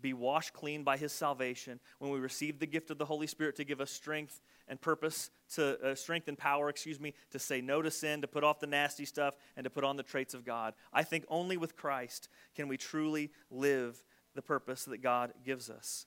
be 0.00 0.12
washed 0.12 0.52
clean 0.52 0.82
by 0.82 0.96
His 0.96 1.12
salvation, 1.12 1.80
when 1.98 2.10
we 2.10 2.18
receive 2.18 2.58
the 2.58 2.66
gift 2.66 2.90
of 2.90 2.98
the 2.98 3.04
Holy 3.04 3.26
Spirit 3.26 3.56
to 3.56 3.64
give 3.64 3.80
us 3.80 3.90
strength 3.90 4.40
and 4.68 4.80
purpose, 4.80 5.30
to 5.54 5.78
uh, 5.80 5.94
strength 5.94 6.28
and 6.28 6.38
power, 6.38 6.68
excuse 6.68 6.98
me, 6.98 7.14
to 7.30 7.38
say 7.38 7.60
no 7.60 7.82
to 7.82 7.90
sin, 7.90 8.20
to 8.22 8.28
put 8.28 8.44
off 8.44 8.60
the 8.60 8.66
nasty 8.66 9.04
stuff, 9.04 9.34
and 9.56 9.64
to 9.64 9.70
put 9.70 9.84
on 9.84 9.96
the 9.96 10.02
traits 10.02 10.34
of 10.34 10.44
God. 10.44 10.74
I 10.92 11.02
think 11.02 11.24
only 11.28 11.56
with 11.56 11.76
Christ 11.76 12.28
can 12.54 12.68
we 12.68 12.76
truly 12.76 13.30
live 13.50 14.02
the 14.34 14.42
purpose 14.42 14.84
that 14.84 15.02
God 15.02 15.32
gives 15.44 15.70
us. 15.70 16.06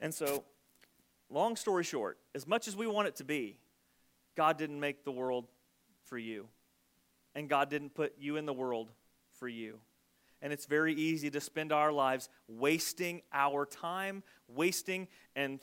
And 0.00 0.14
so, 0.14 0.44
long 1.28 1.56
story 1.56 1.84
short, 1.84 2.18
as 2.34 2.46
much 2.46 2.68
as 2.68 2.76
we 2.76 2.86
want 2.86 3.08
it 3.08 3.16
to 3.16 3.24
be, 3.24 3.58
God 4.36 4.58
didn't 4.58 4.80
make 4.80 5.04
the 5.04 5.12
world 5.12 5.46
for 6.04 6.18
you. 6.18 6.48
And 7.34 7.48
God 7.48 7.70
didn't 7.70 7.94
put 7.94 8.14
you 8.18 8.36
in 8.36 8.46
the 8.46 8.52
world 8.52 8.90
for 9.38 9.48
you. 9.48 9.78
And 10.42 10.52
it's 10.52 10.66
very 10.66 10.94
easy 10.94 11.30
to 11.30 11.40
spend 11.40 11.72
our 11.72 11.92
lives 11.92 12.28
wasting 12.48 13.20
our 13.32 13.66
time, 13.66 14.22
wasting 14.48 15.06
and 15.36 15.60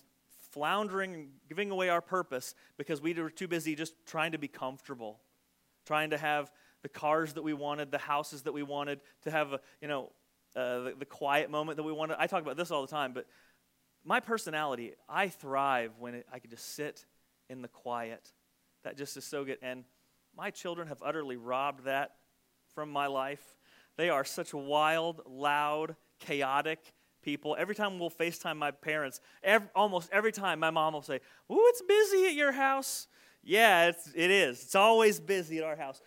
floundering 0.51 1.13
and 1.13 1.29
giving 1.49 1.71
away 1.71 1.89
our 1.89 2.01
purpose 2.01 2.53
because 2.77 3.01
we 3.01 3.13
were 3.13 3.29
too 3.29 3.47
busy 3.47 3.75
just 3.75 3.93
trying 4.05 4.31
to 4.31 4.37
be 4.37 4.47
comfortable, 4.47 5.19
trying 5.85 6.11
to 6.11 6.17
have 6.17 6.51
the 6.83 6.89
cars 6.89 7.33
that 7.33 7.43
we 7.43 7.53
wanted, 7.53 7.91
the 7.91 7.97
houses 7.97 8.43
that 8.43 8.53
we 8.53 8.63
wanted, 8.63 8.99
to 9.23 9.31
have, 9.31 9.53
a, 9.53 9.59
you 9.81 9.87
know, 9.87 10.11
uh, 10.55 10.79
the, 10.79 10.93
the 10.99 11.05
quiet 11.05 11.49
moment 11.49 11.77
that 11.77 11.83
we 11.83 11.91
wanted. 11.91 12.17
I 12.19 12.27
talk 12.27 12.41
about 12.41 12.57
this 12.57 12.71
all 12.71 12.81
the 12.81 12.87
time, 12.87 13.13
but 13.13 13.25
my 14.03 14.19
personality, 14.19 14.93
I 15.09 15.27
thrive 15.29 15.91
when 15.99 16.15
it, 16.15 16.27
I 16.31 16.39
can 16.39 16.49
just 16.49 16.75
sit 16.75 17.05
in 17.49 17.61
the 17.61 17.67
quiet. 17.67 18.31
That 18.83 18.97
just 18.97 19.17
is 19.17 19.25
so 19.25 19.43
good. 19.43 19.57
And 19.61 19.83
my 20.35 20.49
children 20.49 20.87
have 20.87 21.01
utterly 21.03 21.35
robbed 21.35 21.85
that 21.85 22.11
from 22.73 22.91
my 22.91 23.07
life. 23.07 23.55
They 23.97 24.09
are 24.09 24.23
such 24.23 24.53
wild, 24.53 25.21
loud, 25.25 25.95
chaotic 26.19 26.93
people. 27.23 27.55
Every 27.59 27.75
time 27.75 27.99
we'll 27.99 28.11
FaceTime 28.11 28.57
my 28.57 28.71
parents, 28.71 29.19
every, 29.43 29.67
almost 29.75 30.09
every 30.13 30.31
time 30.31 30.59
my 30.59 30.69
mom 30.69 30.93
will 30.93 31.01
say, 31.01 31.19
Ooh, 31.51 31.65
it's 31.67 31.81
busy 31.81 32.27
at 32.27 32.33
your 32.33 32.51
house. 32.51 33.07
Yeah, 33.43 33.87
it's, 33.87 34.11
it 34.13 34.29
is. 34.29 34.61
It's 34.63 34.75
always 34.75 35.19
busy 35.19 35.57
at 35.57 35.63
our 35.63 35.75
house. 35.75 36.01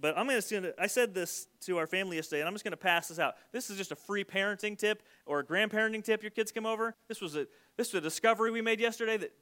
But 0.00 0.16
I'm 0.16 0.26
going 0.26 0.40
to, 0.40 0.74
I 0.78 0.86
said 0.86 1.14
this 1.14 1.46
to 1.62 1.76
our 1.76 1.86
family 1.86 2.16
yesterday, 2.16 2.40
and 2.40 2.48
I'm 2.48 2.54
just 2.54 2.64
going 2.64 2.72
to 2.72 2.78
pass 2.78 3.08
this 3.08 3.18
out. 3.18 3.34
This 3.52 3.68
is 3.68 3.76
just 3.76 3.92
a 3.92 3.96
free 3.96 4.24
parenting 4.24 4.78
tip 4.78 5.02
or 5.26 5.40
a 5.40 5.44
grandparenting 5.44 6.02
tip. 6.02 6.22
Your 6.22 6.30
kids 6.30 6.50
come 6.50 6.64
over. 6.64 6.94
This 7.08 7.20
was 7.20 7.36
a, 7.36 7.46
this 7.76 7.92
was 7.92 7.98
a 7.98 8.00
discovery 8.00 8.50
we 8.50 8.62
made 8.62 8.80
yesterday 8.80 9.18
that 9.18 9.32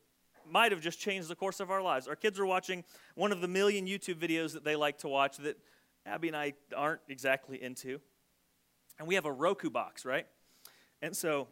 might 0.51 0.73
have 0.73 0.81
just 0.81 0.99
changed 0.99 1.29
the 1.29 1.37
course 1.37 1.61
of 1.61 1.71
our 1.71 1.83
lives. 1.83 2.09
Our 2.09 2.17
kids 2.17 2.41
are 2.41 2.47
watching 2.47 2.83
one 3.15 3.31
of 3.31 3.41
the 3.41 3.49
million 3.49 3.87
YouTube 3.87 4.17
videos 4.17 4.53
that 4.55 4.65
they 4.65 4.75
like 4.75 4.99
to 4.99 5.09
watch 5.09 5.37
that 5.37 5.59
Abby 6.07 6.29
and 6.29 6.37
I 6.37 6.55
aren't 6.75 7.03
exactly 7.09 7.63
into. 7.63 8.01
And 8.99 9.07
we 9.07 9.15
have 9.15 9.27
a 9.27 9.33
Roku 9.33 9.71
box, 9.71 10.05
right? 10.05 10.27
And 11.03 11.17
so 11.17 11.49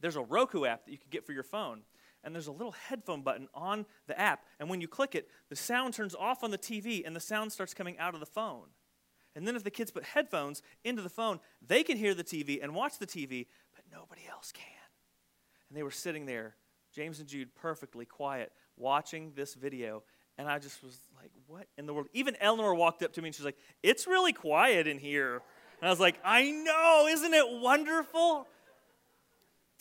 there's 0.00 0.16
a 0.16 0.22
Roku 0.22 0.64
app 0.64 0.84
that 0.84 0.92
you 0.92 0.98
can 0.98 1.08
get 1.10 1.26
for 1.26 1.32
your 1.32 1.42
phone 1.42 1.82
and 2.24 2.34
there's 2.34 2.46
a 2.46 2.52
little 2.52 2.72
headphone 2.72 3.22
button 3.22 3.48
on 3.54 3.86
the 4.06 4.18
app. 4.18 4.44
And 4.60 4.68
when 4.68 4.80
you 4.80 4.88
click 4.88 5.14
it, 5.14 5.28
the 5.48 5.56
sound 5.56 5.94
turns 5.94 6.14
off 6.14 6.44
on 6.44 6.50
the 6.50 6.58
TV 6.58 7.06
and 7.06 7.14
the 7.14 7.20
sound 7.20 7.52
starts 7.52 7.74
coming 7.74 7.98
out 7.98 8.14
of 8.14 8.20
the 8.20 8.26
phone. 8.26 8.66
And 9.34 9.46
then 9.46 9.56
if 9.56 9.64
the 9.64 9.70
kids 9.70 9.90
put 9.90 10.04
headphones 10.04 10.62
into 10.84 11.02
the 11.02 11.08
phone, 11.08 11.40
they 11.66 11.82
can 11.82 11.96
hear 11.96 12.14
the 12.14 12.24
TV 12.24 12.62
and 12.62 12.74
watch 12.74 12.98
the 12.98 13.06
TV, 13.06 13.46
but 13.74 13.84
nobody 13.90 14.22
else 14.30 14.52
can. 14.52 14.64
And 15.68 15.76
they 15.76 15.82
were 15.82 15.90
sitting 15.90 16.26
there, 16.26 16.54
James 16.94 17.18
and 17.18 17.28
Jude, 17.28 17.54
perfectly 17.54 18.04
quiet, 18.04 18.52
watching 18.76 19.32
this 19.34 19.54
video. 19.54 20.02
And 20.36 20.48
I 20.48 20.58
just 20.58 20.82
was 20.82 20.98
like, 21.16 21.30
what 21.46 21.66
in 21.78 21.86
the 21.86 21.94
world? 21.94 22.08
Even 22.12 22.36
Eleanor 22.40 22.74
walked 22.74 23.02
up 23.02 23.12
to 23.14 23.22
me 23.22 23.28
and 23.28 23.34
she's 23.34 23.44
like, 23.44 23.58
it's 23.82 24.06
really 24.06 24.32
quiet 24.32 24.86
in 24.86 24.98
here. 24.98 25.42
And 25.80 25.88
I 25.88 25.90
was 25.90 26.00
like, 26.00 26.18
I 26.24 26.50
know, 26.50 27.06
isn't 27.08 27.34
it 27.34 27.60
wonderful? 27.60 28.46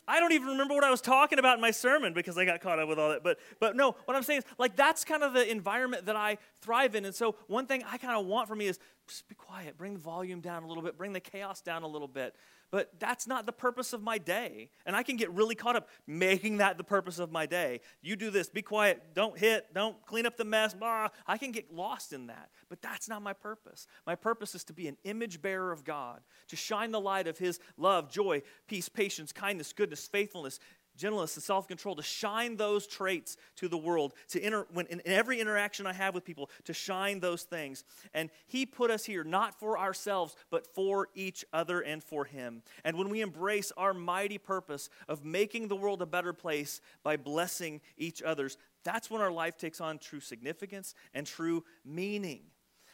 I 0.07 0.19
don't 0.19 0.31
even 0.33 0.47
remember 0.47 0.73
what 0.73 0.83
I 0.83 0.89
was 0.89 1.01
talking 1.01 1.39
about 1.39 1.55
in 1.55 1.61
my 1.61 1.71
sermon 1.71 2.13
because 2.13 2.37
I 2.37 2.45
got 2.45 2.59
caught 2.59 2.79
up 2.79 2.89
with 2.89 2.99
all 2.99 3.09
that. 3.09 3.23
But, 3.23 3.39
but 3.59 3.75
no, 3.75 3.95
what 4.05 4.17
I'm 4.17 4.23
saying 4.23 4.39
is, 4.39 4.45
like, 4.57 4.75
that's 4.75 5.03
kind 5.05 5.23
of 5.23 5.33
the 5.33 5.49
environment 5.49 6.05
that 6.07 6.15
I 6.15 6.37
thrive 6.61 6.95
in. 6.95 7.05
And 7.05 7.13
so, 7.13 7.35
one 7.47 7.67
thing 7.67 7.83
I 7.89 7.97
kind 7.97 8.17
of 8.17 8.25
want 8.25 8.47
for 8.47 8.55
me 8.55 8.67
is 8.67 8.79
just 9.11 9.27
be 9.27 9.35
quiet, 9.35 9.77
bring 9.77 9.93
the 9.93 9.99
volume 9.99 10.41
down 10.41 10.63
a 10.63 10.67
little 10.67 10.81
bit, 10.81 10.97
bring 10.97 11.13
the 11.13 11.19
chaos 11.19 11.61
down 11.61 11.83
a 11.83 11.87
little 11.87 12.07
bit. 12.07 12.35
But 12.71 12.89
that's 12.99 13.27
not 13.27 13.45
the 13.45 13.51
purpose 13.51 13.91
of 13.91 14.01
my 14.01 14.17
day. 14.17 14.69
And 14.85 14.95
I 14.95 15.03
can 15.03 15.17
get 15.17 15.29
really 15.31 15.55
caught 15.55 15.75
up 15.75 15.89
making 16.07 16.57
that 16.57 16.77
the 16.77 16.85
purpose 16.85 17.19
of 17.19 17.29
my 17.29 17.45
day. 17.45 17.81
You 18.01 18.15
do 18.15 18.29
this, 18.29 18.47
be 18.47 18.61
quiet, 18.61 19.13
don't 19.13 19.37
hit, 19.37 19.73
don't 19.73 20.03
clean 20.05 20.25
up 20.25 20.37
the 20.37 20.45
mess, 20.45 20.73
blah. 20.73 21.09
I 21.27 21.37
can 21.37 21.51
get 21.51 21.73
lost 21.73 22.13
in 22.13 22.27
that. 22.27 22.49
But 22.69 22.81
that's 22.81 23.09
not 23.09 23.21
my 23.21 23.33
purpose. 23.33 23.87
My 24.07 24.15
purpose 24.15 24.55
is 24.55 24.63
to 24.65 24.73
be 24.73 24.87
an 24.87 24.95
image 25.03 25.41
bearer 25.41 25.73
of 25.73 25.83
God, 25.83 26.21
to 26.47 26.55
shine 26.55 26.91
the 26.91 27.01
light 27.01 27.27
of 27.27 27.37
His 27.37 27.59
love, 27.75 28.09
joy, 28.09 28.41
peace, 28.67 28.87
patience, 28.87 29.33
kindness, 29.33 29.73
goodness, 29.73 30.07
faithfulness, 30.07 30.59
gentleness 31.01 31.35
and 31.35 31.43
self-control 31.43 31.95
to 31.95 32.03
shine 32.03 32.55
those 32.55 32.85
traits 32.85 33.35
to 33.55 33.67
the 33.67 33.77
world 33.77 34.13
to 34.29 34.45
inter, 34.45 34.67
when, 34.71 34.85
in 34.85 35.01
every 35.05 35.39
interaction 35.39 35.87
i 35.87 35.93
have 35.93 36.13
with 36.13 36.23
people 36.23 36.49
to 36.63 36.73
shine 36.73 37.19
those 37.19 37.43
things. 37.43 37.83
And 38.13 38.29
he 38.47 38.65
put 38.65 38.91
us 38.91 39.03
here 39.03 39.23
not 39.23 39.59
for 39.59 39.79
ourselves 39.79 40.35
but 40.51 40.67
for 40.75 41.09
each 41.15 41.43
other 41.51 41.81
and 41.81 42.03
for 42.03 42.25
him. 42.25 42.61
And 42.85 42.97
when 42.97 43.09
we 43.09 43.21
embrace 43.21 43.71
our 43.75 43.93
mighty 43.93 44.37
purpose 44.37 44.89
of 45.09 45.25
making 45.25 45.67
the 45.67 45.75
world 45.75 46.01
a 46.01 46.05
better 46.05 46.33
place 46.33 46.81
by 47.03 47.17
blessing 47.17 47.81
each 47.97 48.21
others 48.21 48.57
that's 48.83 49.09
when 49.09 49.21
our 49.21 49.31
life 49.31 49.57
takes 49.57 49.81
on 49.81 49.99
true 49.99 50.19
significance 50.19 50.95
and 51.13 51.27
true 51.27 51.63
meaning. 51.85 52.41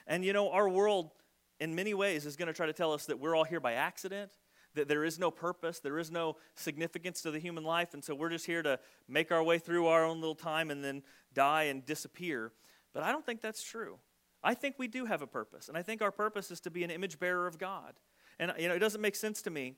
And 0.05 0.23
you 0.23 0.33
know 0.33 0.49
our 0.51 0.69
world 0.69 1.11
in 1.59 1.75
many 1.75 1.93
ways 1.93 2.25
is 2.25 2.35
going 2.35 2.47
to 2.47 2.53
try 2.53 2.67
to 2.67 2.73
tell 2.73 2.93
us 2.93 3.05
that 3.07 3.19
we're 3.19 3.35
all 3.35 3.43
here 3.43 3.59
by 3.59 3.73
accident 3.73 4.31
that 4.77 4.87
there 4.87 5.03
is 5.03 5.19
no 5.19 5.29
purpose, 5.29 5.79
there 5.79 5.99
is 5.99 6.09
no 6.09 6.37
significance 6.55 7.21
to 7.21 7.31
the 7.31 7.39
human 7.39 7.63
life, 7.63 7.93
and 7.93 8.03
so 8.03 8.15
we're 8.15 8.29
just 8.29 8.45
here 8.45 8.63
to 8.63 8.79
make 9.07 9.31
our 9.31 9.43
way 9.43 9.59
through 9.59 9.87
our 9.87 10.05
own 10.05 10.19
little 10.19 10.35
time 10.35 10.71
and 10.71 10.83
then 10.83 11.03
die 11.33 11.63
and 11.63 11.85
disappear. 11.85 12.51
But 12.93 13.03
I 13.03 13.11
don't 13.11 13.25
think 13.25 13.41
that's 13.41 13.61
true. 13.61 13.99
I 14.43 14.53
think 14.53 14.75
we 14.77 14.87
do 14.87 15.05
have 15.05 15.21
a 15.21 15.27
purpose, 15.27 15.67
and 15.67 15.77
I 15.77 15.81
think 15.81 16.01
our 16.01 16.11
purpose 16.11 16.51
is 16.51 16.59
to 16.61 16.71
be 16.71 16.83
an 16.83 16.91
image 16.91 17.19
bearer 17.19 17.47
of 17.47 17.57
God. 17.57 17.93
And 18.39 18.53
you 18.57 18.67
know, 18.67 18.75
it 18.75 18.79
doesn't 18.79 19.01
make 19.01 19.15
sense 19.15 19.41
to 19.43 19.49
me 19.49 19.75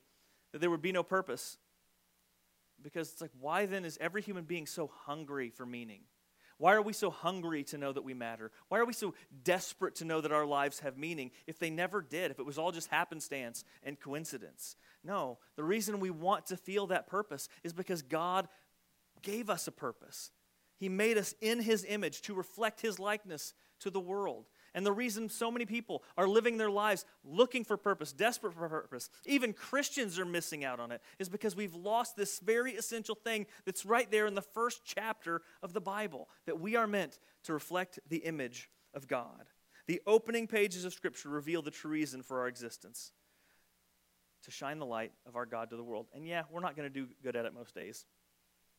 that 0.52 0.60
there 0.60 0.70
would 0.70 0.82
be 0.82 0.92
no 0.92 1.02
purpose 1.02 1.58
because 2.82 3.12
it's 3.12 3.20
like, 3.20 3.32
why 3.38 3.66
then 3.66 3.84
is 3.84 3.98
every 4.00 4.22
human 4.22 4.44
being 4.44 4.66
so 4.66 4.90
hungry 5.04 5.50
for 5.50 5.66
meaning? 5.66 6.02
Why 6.60 6.74
are 6.74 6.82
we 6.82 6.92
so 6.92 7.08
hungry 7.08 7.64
to 7.64 7.78
know 7.78 7.90
that 7.90 8.04
we 8.04 8.12
matter? 8.12 8.50
Why 8.68 8.80
are 8.80 8.84
we 8.84 8.92
so 8.92 9.14
desperate 9.44 9.94
to 9.96 10.04
know 10.04 10.20
that 10.20 10.30
our 10.30 10.44
lives 10.44 10.80
have 10.80 10.98
meaning 10.98 11.30
if 11.46 11.58
they 11.58 11.70
never 11.70 12.02
did, 12.02 12.30
if 12.30 12.38
it 12.38 12.44
was 12.44 12.58
all 12.58 12.70
just 12.70 12.88
happenstance 12.88 13.64
and 13.82 13.98
coincidence? 13.98 14.76
No, 15.02 15.38
the 15.56 15.64
reason 15.64 16.00
we 16.00 16.10
want 16.10 16.44
to 16.46 16.58
feel 16.58 16.88
that 16.88 17.06
purpose 17.06 17.48
is 17.64 17.72
because 17.72 18.02
God 18.02 18.46
gave 19.22 19.48
us 19.48 19.68
a 19.68 19.72
purpose. 19.72 20.32
He 20.76 20.90
made 20.90 21.16
us 21.16 21.34
in 21.40 21.62
His 21.62 21.82
image 21.88 22.20
to 22.22 22.34
reflect 22.34 22.82
His 22.82 22.98
likeness 22.98 23.54
to 23.80 23.90
the 23.90 24.00
world. 24.00 24.46
And 24.74 24.86
the 24.86 24.92
reason 24.92 25.28
so 25.28 25.50
many 25.50 25.66
people 25.66 26.02
are 26.16 26.28
living 26.28 26.56
their 26.56 26.70
lives 26.70 27.04
looking 27.24 27.64
for 27.64 27.76
purpose, 27.76 28.12
desperate 28.12 28.54
for 28.54 28.68
purpose, 28.68 29.10
even 29.26 29.52
Christians 29.52 30.18
are 30.18 30.24
missing 30.24 30.64
out 30.64 30.80
on 30.80 30.92
it, 30.92 31.02
is 31.18 31.28
because 31.28 31.56
we've 31.56 31.74
lost 31.74 32.16
this 32.16 32.38
very 32.38 32.74
essential 32.74 33.14
thing 33.14 33.46
that's 33.64 33.84
right 33.84 34.10
there 34.10 34.26
in 34.26 34.34
the 34.34 34.42
first 34.42 34.82
chapter 34.84 35.42
of 35.62 35.72
the 35.72 35.80
Bible 35.80 36.28
that 36.46 36.60
we 36.60 36.76
are 36.76 36.86
meant 36.86 37.18
to 37.44 37.52
reflect 37.52 37.98
the 38.08 38.18
image 38.18 38.70
of 38.94 39.08
God. 39.08 39.48
The 39.86 40.00
opening 40.06 40.46
pages 40.46 40.84
of 40.84 40.94
Scripture 40.94 41.30
reveal 41.30 41.62
the 41.62 41.70
true 41.70 41.90
reason 41.90 42.22
for 42.22 42.40
our 42.40 42.48
existence 42.48 43.12
to 44.44 44.50
shine 44.50 44.78
the 44.78 44.86
light 44.86 45.12
of 45.26 45.36
our 45.36 45.46
God 45.46 45.70
to 45.70 45.76
the 45.76 45.82
world. 45.82 46.06
And 46.14 46.26
yeah, 46.26 46.44
we're 46.50 46.60
not 46.60 46.76
going 46.76 46.90
to 46.90 46.94
do 46.94 47.08
good 47.22 47.36
at 47.36 47.44
it 47.44 47.54
most 47.54 47.74
days. 47.74 48.06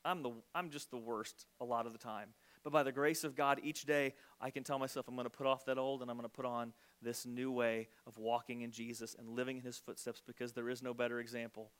I'm, 0.03 0.23
the, 0.23 0.31
I'm 0.55 0.69
just 0.69 0.89
the 0.89 0.97
worst 0.97 1.45
a 1.59 1.65
lot 1.65 1.85
of 1.85 1.93
the 1.93 1.99
time. 1.99 2.29
But 2.63 2.73
by 2.73 2.83
the 2.83 2.91
grace 2.91 3.23
of 3.23 3.35
God, 3.35 3.59
each 3.63 3.85
day 3.85 4.13
I 4.39 4.51
can 4.51 4.63
tell 4.63 4.77
myself 4.77 5.07
I'm 5.07 5.15
going 5.15 5.25
to 5.25 5.29
put 5.29 5.47
off 5.47 5.65
that 5.65 5.77
old 5.77 6.01
and 6.01 6.11
I'm 6.11 6.17
going 6.17 6.29
to 6.29 6.35
put 6.35 6.45
on 6.45 6.73
this 7.01 7.25
new 7.25 7.51
way 7.51 7.87
of 8.05 8.17
walking 8.17 8.61
in 8.61 8.71
Jesus 8.71 9.15
and 9.17 9.29
living 9.29 9.57
in 9.57 9.63
his 9.63 9.77
footsteps 9.77 10.21
because 10.25 10.53
there 10.53 10.69
is 10.69 10.83
no 10.83 10.93
better 10.93 11.19
example 11.19 11.71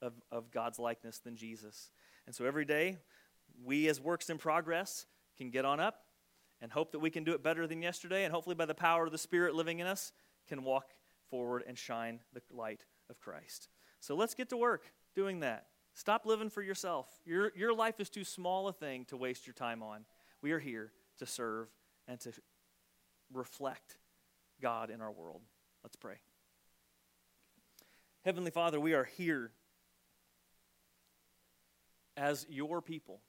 of, 0.00 0.12
of 0.30 0.50
God's 0.50 0.78
likeness 0.78 1.18
than 1.18 1.36
Jesus. 1.36 1.90
And 2.26 2.34
so 2.34 2.44
every 2.44 2.64
day, 2.64 2.98
we 3.64 3.88
as 3.88 4.00
works 4.00 4.30
in 4.30 4.38
progress 4.38 5.06
can 5.36 5.50
get 5.50 5.64
on 5.64 5.80
up 5.80 6.02
and 6.60 6.70
hope 6.72 6.92
that 6.92 6.98
we 6.98 7.10
can 7.10 7.24
do 7.24 7.32
it 7.32 7.42
better 7.42 7.66
than 7.66 7.82
yesterday. 7.82 8.24
And 8.24 8.32
hopefully, 8.32 8.54
by 8.54 8.66
the 8.66 8.74
power 8.74 9.06
of 9.06 9.12
the 9.12 9.18
Spirit 9.18 9.54
living 9.54 9.78
in 9.78 9.86
us, 9.86 10.12
can 10.48 10.64
walk 10.64 10.86
forward 11.30 11.64
and 11.66 11.76
shine 11.76 12.20
the 12.32 12.42
light 12.50 12.84
of 13.10 13.20
Christ. 13.20 13.68
So 14.00 14.14
let's 14.14 14.34
get 14.34 14.48
to 14.50 14.56
work 14.56 14.92
doing 15.14 15.40
that. 15.40 15.66
Stop 15.94 16.26
living 16.26 16.48
for 16.48 16.62
yourself. 16.62 17.08
Your, 17.24 17.52
your 17.56 17.74
life 17.74 17.98
is 17.98 18.08
too 18.08 18.24
small 18.24 18.68
a 18.68 18.72
thing 18.72 19.04
to 19.06 19.16
waste 19.16 19.46
your 19.46 19.54
time 19.54 19.82
on. 19.82 20.04
We 20.42 20.52
are 20.52 20.58
here 20.58 20.92
to 21.18 21.26
serve 21.26 21.68
and 22.06 22.20
to 22.20 22.32
reflect 23.32 23.98
God 24.60 24.90
in 24.90 25.00
our 25.00 25.12
world. 25.12 25.42
Let's 25.82 25.96
pray. 25.96 26.16
Heavenly 28.24 28.50
Father, 28.50 28.80
we 28.80 28.94
are 28.94 29.04
here 29.04 29.52
as 32.16 32.46
your 32.48 32.82
people. 32.82 33.20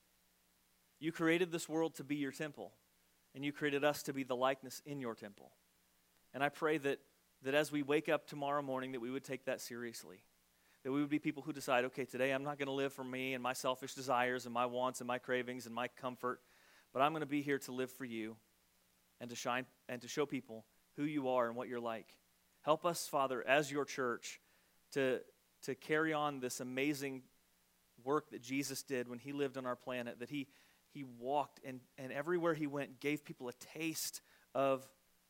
You 0.99 1.11
created 1.11 1.51
this 1.51 1.69
world 1.69 1.95
to 1.95 2.03
be 2.03 2.15
your 2.15 2.31
temple, 2.31 2.73
and 3.33 3.45
you 3.45 3.51
created 3.51 3.83
us 3.83 4.03
to 4.03 4.13
be 4.13 4.23
the 4.23 4.35
likeness 4.35 4.81
in 4.85 4.99
your 4.99 5.15
temple. 5.15 5.51
And 6.33 6.43
I 6.43 6.49
pray 6.49 6.77
that, 6.79 6.99
that 7.43 7.53
as 7.53 7.71
we 7.71 7.83
wake 7.83 8.09
up 8.09 8.27
tomorrow 8.27 8.61
morning, 8.61 8.91
that 8.91 8.99
we 8.99 9.11
would 9.11 9.23
take 9.23 9.45
that 9.45 9.61
seriously. 9.61 10.17
That 10.83 10.91
we 10.91 11.01
would 11.01 11.09
be 11.09 11.19
people 11.19 11.43
who 11.43 11.53
decide, 11.53 11.85
okay, 11.85 12.05
today 12.05 12.31
I'm 12.31 12.43
not 12.43 12.57
going 12.57 12.67
to 12.67 12.73
live 12.73 12.93
for 12.93 13.03
me 13.03 13.33
and 13.33 13.43
my 13.43 13.53
selfish 13.53 13.93
desires 13.93 14.45
and 14.45 14.53
my 14.53 14.65
wants 14.65 15.01
and 15.01 15.07
my 15.07 15.17
cravings 15.17 15.65
and 15.65 15.75
my 15.75 15.87
comfort, 15.87 16.41
but 16.93 17.01
I'm 17.01 17.11
going 17.11 17.21
to 17.21 17.27
be 17.27 17.41
here 17.41 17.59
to 17.59 17.71
live 17.71 17.91
for 17.91 18.05
you 18.05 18.35
and 19.19 19.29
to 19.29 19.35
shine 19.35 19.65
and 19.87 20.01
to 20.01 20.07
show 20.07 20.25
people 20.25 20.65
who 20.95 21.03
you 21.03 21.29
are 21.29 21.47
and 21.47 21.55
what 21.55 21.67
you're 21.67 21.79
like. 21.79 22.15
Help 22.61 22.85
us, 22.85 23.07
Father, 23.07 23.45
as 23.47 23.71
your 23.71 23.85
church, 23.85 24.39
to, 24.93 25.19
to 25.63 25.75
carry 25.75 26.13
on 26.13 26.39
this 26.39 26.59
amazing 26.59 27.23
work 28.03 28.31
that 28.31 28.41
Jesus 28.41 28.83
did 28.83 29.07
when 29.07 29.19
he 29.19 29.33
lived 29.33 29.57
on 29.57 29.65
our 29.65 29.75
planet, 29.75 30.19
that 30.19 30.29
he, 30.29 30.47
he 30.93 31.03
walked 31.03 31.59
and, 31.63 31.79
and 31.97 32.11
everywhere 32.11 32.53
he 32.53 32.67
went 32.67 32.99
gave 32.99 33.23
people 33.23 33.47
a 33.47 33.53
taste 33.53 34.21
of 34.55 34.87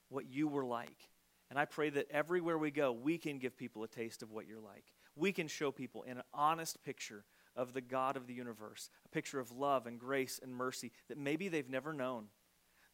what 0.09 0.25
you 0.25 0.47
were 0.47 0.65
like. 0.65 1.09
And 1.49 1.57
I 1.57 1.65
pray 1.65 1.89
that 1.89 2.09
everywhere 2.11 2.57
we 2.57 2.71
go, 2.71 2.91
we 2.91 3.17
can 3.17 3.39
give 3.39 3.57
people 3.57 3.83
a 3.83 3.87
taste 3.87 4.21
of 4.21 4.31
what 4.31 4.47
you're 4.47 4.59
like. 4.59 4.85
We 5.15 5.31
can 5.31 5.47
show 5.47 5.71
people 5.71 6.05
an 6.07 6.21
honest 6.33 6.83
picture 6.83 7.25
of 7.59 7.73
the 7.73 7.81
God 7.81 8.15
of 8.15 8.25
the 8.25 8.33
universe, 8.33 8.89
a 9.05 9.09
picture 9.09 9.39
of 9.39 9.51
love 9.51 9.85
and 9.85 9.99
grace 9.99 10.39
and 10.41 10.55
mercy 10.55 10.91
that 11.09 11.17
maybe 11.17 11.49
they've 11.49 11.69
never 11.69 11.91
known. 11.91 12.25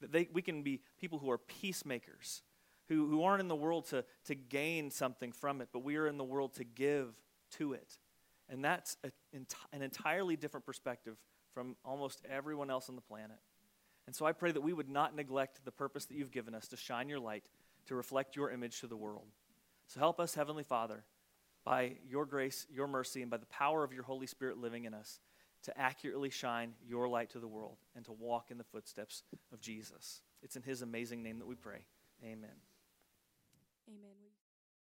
That 0.02 0.12
they, 0.12 0.28
we 0.34 0.42
can 0.42 0.64
be 0.64 0.82
people 1.00 1.20
who 1.20 1.30
are 1.30 1.38
peacemakers, 1.38 2.42
who, 2.90 3.08
who 3.08 3.24
aren't 3.24 3.42
in 3.42 3.48
the 3.48 3.56
world 3.56 3.86
to, 3.90 4.04
to 4.26 4.34
gain 4.36 4.90
something 4.90 5.32
from 5.32 5.62
it, 5.62 5.70
but 5.72 5.84
we 5.84 5.98
are 5.98 6.08
in 6.08 6.18
the 6.18 6.24
world 6.24 6.56
to 6.56 6.64
give 6.64 7.16
to 7.52 7.74
it. 7.74 7.98
And 8.50 8.66
that's 8.66 8.98
a, 9.04 9.12
an 9.72 9.82
entirely 9.82 10.36
different 10.36 10.66
perspective 10.66 11.16
from 11.54 11.76
almost 11.86 12.22
everyone 12.30 12.72
else 12.72 12.90
on 12.90 12.96
the 12.96 13.02
planet. 13.02 13.38
And 14.08 14.16
so 14.16 14.26
I 14.26 14.34
pray 14.34 14.52
that 14.52 14.62
we 14.62 14.74
would 14.74 14.90
not 14.90 15.16
neglect 15.16 15.64
the 15.64 15.72
purpose 15.72 16.06
that 16.06 16.18
you've 16.18 16.32
given 16.32 16.56
us 16.56 16.68
to 16.70 16.78
shine 16.78 17.08
your 17.08 17.20
light, 17.20 17.44
to 17.86 17.96
reflect 17.96 18.36
your 18.36 18.50
image 18.50 18.82
to 18.82 18.88
the 18.88 18.98
world. 18.98 19.28
So 19.88 20.00
help 20.00 20.20
us, 20.20 20.34
Heavenly 20.34 20.64
Father, 20.64 21.04
by 21.66 21.98
your 22.08 22.26
grace, 22.26 22.68
your 22.72 22.88
mercy, 22.88 23.22
and 23.22 23.32
by 23.32 23.38
the 23.38 23.46
power 23.48 23.84
of 23.84 23.92
your 23.92 24.04
Holy 24.04 24.28
Spirit 24.28 24.58
living 24.58 24.86
in 24.86 24.94
us 24.94 25.20
to 25.64 25.78
accurately 25.78 26.30
shine 26.30 26.74
your 26.88 27.08
light 27.08 27.32
to 27.32 27.40
the 27.40 27.48
world 27.48 27.78
and 27.96 28.06
to 28.06 28.12
walk 28.12 28.52
in 28.52 28.58
the 28.58 28.64
footsteps 28.64 29.24
of 29.52 29.60
Jesus. 29.60 30.22
It's 30.44 30.56
in 30.56 30.62
his 30.62 30.84
amazing 30.84 31.24
name 31.24 31.40
that 31.40 31.48
we 31.48 31.56
pray. 31.56 31.80
Amen. 32.24 32.52
Amen. 33.90 34.25